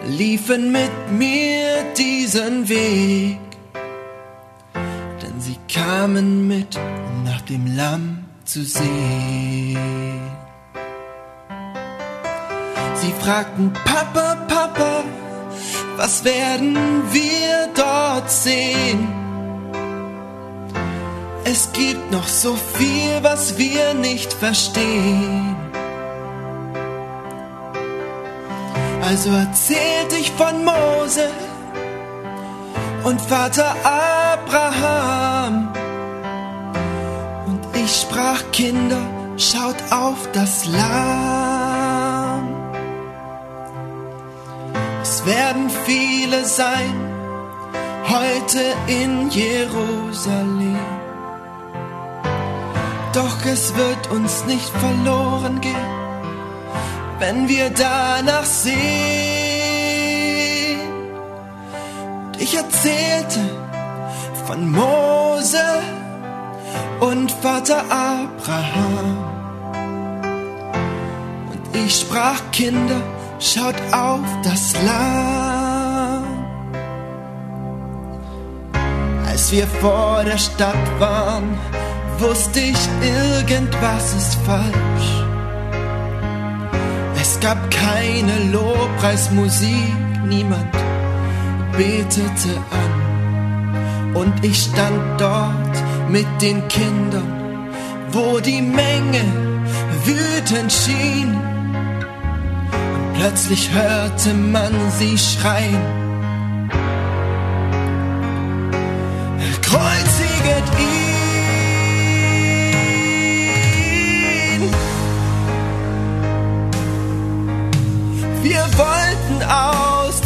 [0.08, 3.40] liefen mit mir diesen Weg,
[5.22, 10.22] denn sie kamen mit, um nach dem Lamm zu sehen.
[12.96, 15.04] Sie fragten, Papa, Papa,
[15.98, 16.78] was werden
[17.12, 19.08] wir dort sehen?
[21.44, 25.69] Es gibt noch so viel, was wir nicht verstehen.
[29.02, 31.30] Also erzählte ich von Mose
[33.04, 35.70] und Vater Abraham.
[37.48, 39.02] Und ich sprach, Kinder,
[39.38, 42.50] schaut auf das Lamm.
[45.02, 46.94] Es werden viele sein,
[48.10, 50.80] heute in Jerusalem.
[53.14, 55.99] Doch es wird uns nicht verloren gehen
[57.20, 58.80] wenn wir danach sehen.
[62.26, 63.40] Und ich erzählte
[64.48, 65.64] von Mose
[67.00, 69.18] und Vater Abraham.
[71.52, 73.02] Und ich sprach, Kinder,
[73.40, 76.26] schaut auf das Land.
[79.28, 81.58] Als wir vor der Stadt waren,
[82.18, 85.29] wusste ich, irgendwas ist falsch.
[87.42, 90.74] Es gab keine Lobpreismusik, niemand
[91.72, 94.14] betete an.
[94.14, 97.70] Und ich stand dort mit den Kindern,
[98.12, 99.24] wo die Menge
[100.04, 101.34] wütend schien.
[102.74, 105.99] Und plötzlich hörte man sie schreien.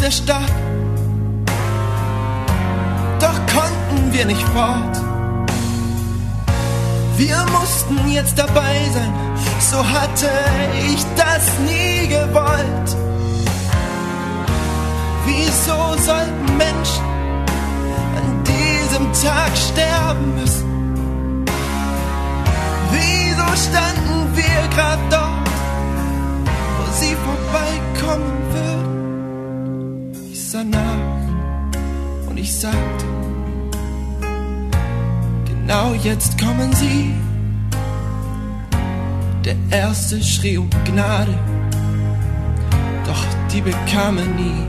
[0.04, 0.52] Der Stadt,
[3.20, 4.96] doch konnten wir nicht fort.
[7.16, 9.12] Wir mussten jetzt dabei sein,
[9.60, 10.28] so hatte
[10.92, 12.88] ich das nie gewollt.
[15.24, 17.04] Wieso sollten Menschen
[18.18, 21.46] an diesem Tag sterben müssen?
[22.92, 25.48] Wieso standen wir gerade dort,
[26.76, 28.73] wo sie vorbeikommen würden?
[30.54, 33.04] Sah nach und ich sagte,
[35.46, 37.12] genau jetzt kommen sie.
[39.44, 41.36] Der erste schrie um Gnade,
[43.04, 44.68] doch die bekam er nie.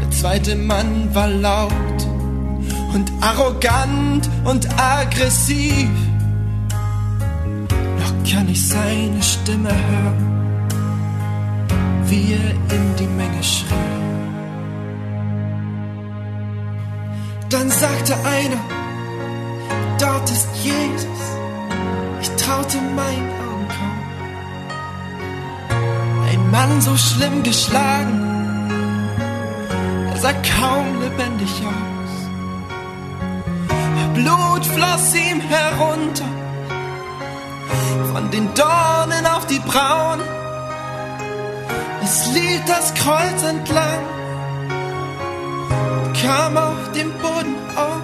[0.00, 2.06] Der zweite Mann war laut
[2.94, 5.90] und arrogant und aggressiv.
[7.98, 10.41] Noch kann ich seine Stimme hören,
[12.12, 13.90] wie er in die Menge schrie.
[17.48, 18.62] Dann sagte einer,
[19.98, 21.22] dort ist Jesus.
[22.22, 24.00] Ich traute meinen Augen kaum.
[26.30, 28.16] Ein Mann so schlimm geschlagen,
[30.12, 32.12] er sah kaum lebendig aus.
[34.16, 36.30] Blut floss ihm herunter,
[38.12, 40.20] von den Dornen auf die Brauen.
[42.14, 44.04] Es lief das Kreuz entlang,
[46.22, 48.02] kam auf dem Boden auf.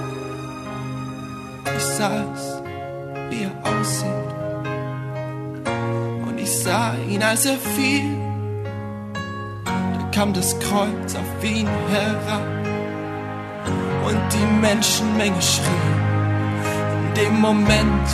[1.76, 2.62] Ich sah es,
[3.28, 4.30] wie er aussieht.
[6.26, 8.16] Und ich sah ihn, als er fiel.
[9.64, 12.48] Da kam das Kreuz auf ihn herab.
[14.06, 15.92] Und die Menschenmenge schrie.
[17.08, 18.08] In dem Moment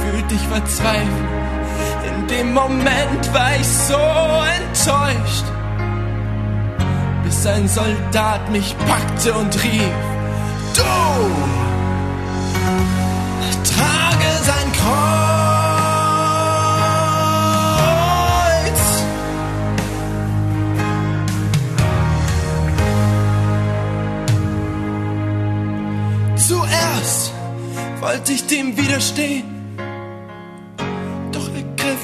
[0.00, 1.41] fühlte ich verzweifelt.
[2.32, 5.44] Dem Moment war ich so enttäuscht.
[7.24, 9.92] Bis ein Soldat mich packte und rief,
[10.74, 10.82] du!
[13.74, 15.22] Trage sein Kreuz.
[26.48, 27.32] Zuerst
[28.00, 29.61] wollte ich dem widerstehen, er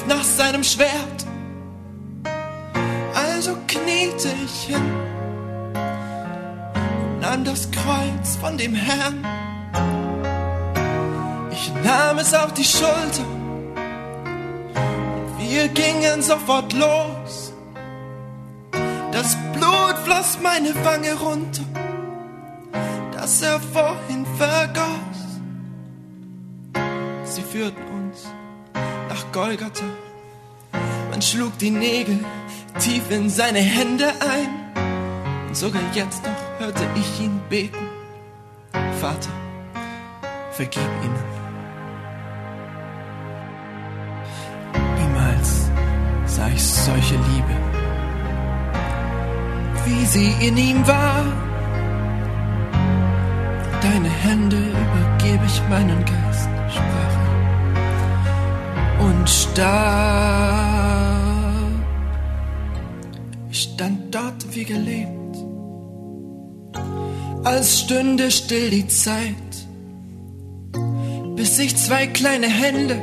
[0.09, 1.19] nach seinem Schwert.
[3.13, 4.87] Also kniete ich hin
[7.03, 9.25] und nahm das Kreuz von dem Herrn.
[11.51, 13.27] Ich nahm es auf die Schulter
[14.75, 17.53] und wir gingen sofort los.
[19.11, 21.63] Das Blut floss meine Wange runter,
[23.11, 25.19] das er vorhin vergoss.
[27.25, 28.27] Sie führten uns
[29.09, 29.85] nach Golgatha.
[31.09, 32.23] Man schlug die Nägel
[32.79, 34.49] tief in seine Hände ein.
[35.47, 37.89] Und sogar jetzt noch hörte ich ihn beten.
[39.01, 39.33] Vater,
[40.51, 41.23] vergib ihnen.
[44.99, 45.71] Niemals
[46.25, 47.55] sah ich solche Liebe,
[49.85, 51.25] wie sie in ihm war.
[53.81, 57.18] Deine Hände übergebe ich meinen Geist, sprach.
[58.99, 60.89] Und starb.
[63.51, 65.37] Ich stand dort wie gelebt,
[67.43, 69.33] als stünde still die Zeit,
[71.35, 73.01] bis ich zwei kleine Hände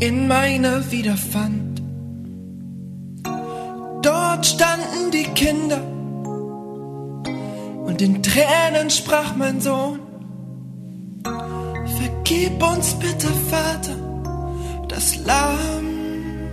[0.00, 1.82] in meiner wiederfand.
[4.02, 5.82] Dort standen die Kinder
[7.84, 10.00] und in Tränen sprach mein Sohn,
[12.30, 13.96] vergib uns bitte, Vater,
[14.88, 16.48] das Lamm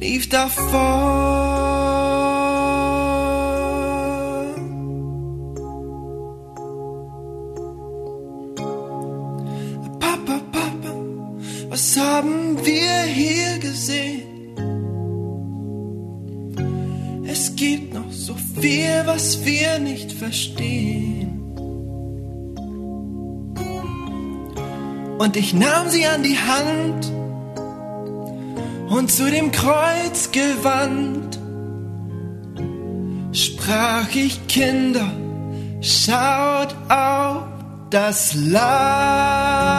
[0.00, 0.62] lief davor.
[10.00, 10.94] Papa, Papa,
[11.68, 14.22] was haben wir hier gesehen?
[17.26, 21.21] Es gibt noch so viel, was wir nicht verstehen.
[25.18, 27.12] Und ich nahm sie an die Hand
[28.90, 31.38] und zu dem Kreuz gewandt,
[33.32, 35.10] sprach ich Kinder,
[35.80, 37.44] schaut auf
[37.90, 39.72] das Lamm.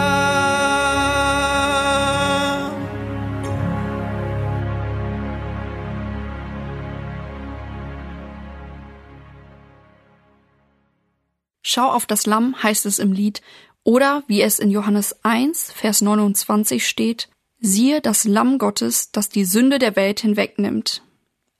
[11.65, 13.41] Schau auf das Lamm heißt es im Lied,
[13.83, 17.29] oder wie es in Johannes 1, Vers 29 steht,
[17.59, 21.01] siehe das Lamm Gottes, das die Sünde der Welt hinwegnimmt.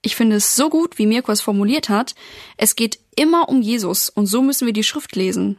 [0.01, 2.13] Ich finde es so gut, wie Mirko es formuliert hat.
[2.57, 5.57] Es geht immer um Jesus und so müssen wir die Schrift lesen.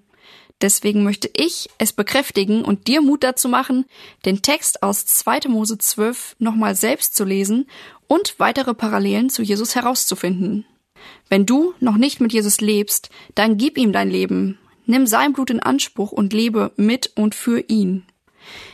[0.60, 3.86] Deswegen möchte ich es bekräftigen und dir Mut dazu machen,
[4.24, 5.48] den Text aus 2.
[5.48, 7.66] Mose 12 nochmal selbst zu lesen
[8.06, 10.64] und weitere Parallelen zu Jesus herauszufinden.
[11.28, 14.58] Wenn du noch nicht mit Jesus lebst, dann gib ihm dein Leben.
[14.86, 18.04] Nimm sein Blut in Anspruch und lebe mit und für ihn.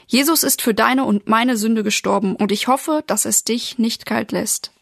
[0.07, 4.07] Jesus ist für deine und meine Sünde gestorben und ich hoffe, dass es dich nicht
[4.07, 4.73] kalt lässt.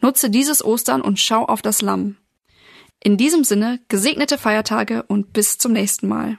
[0.00, 2.16] Nutze dieses Ostern und schau auf das Lamm.
[3.02, 6.38] In diesem Sinne, gesegnete Feiertage und bis zum nächsten Mal.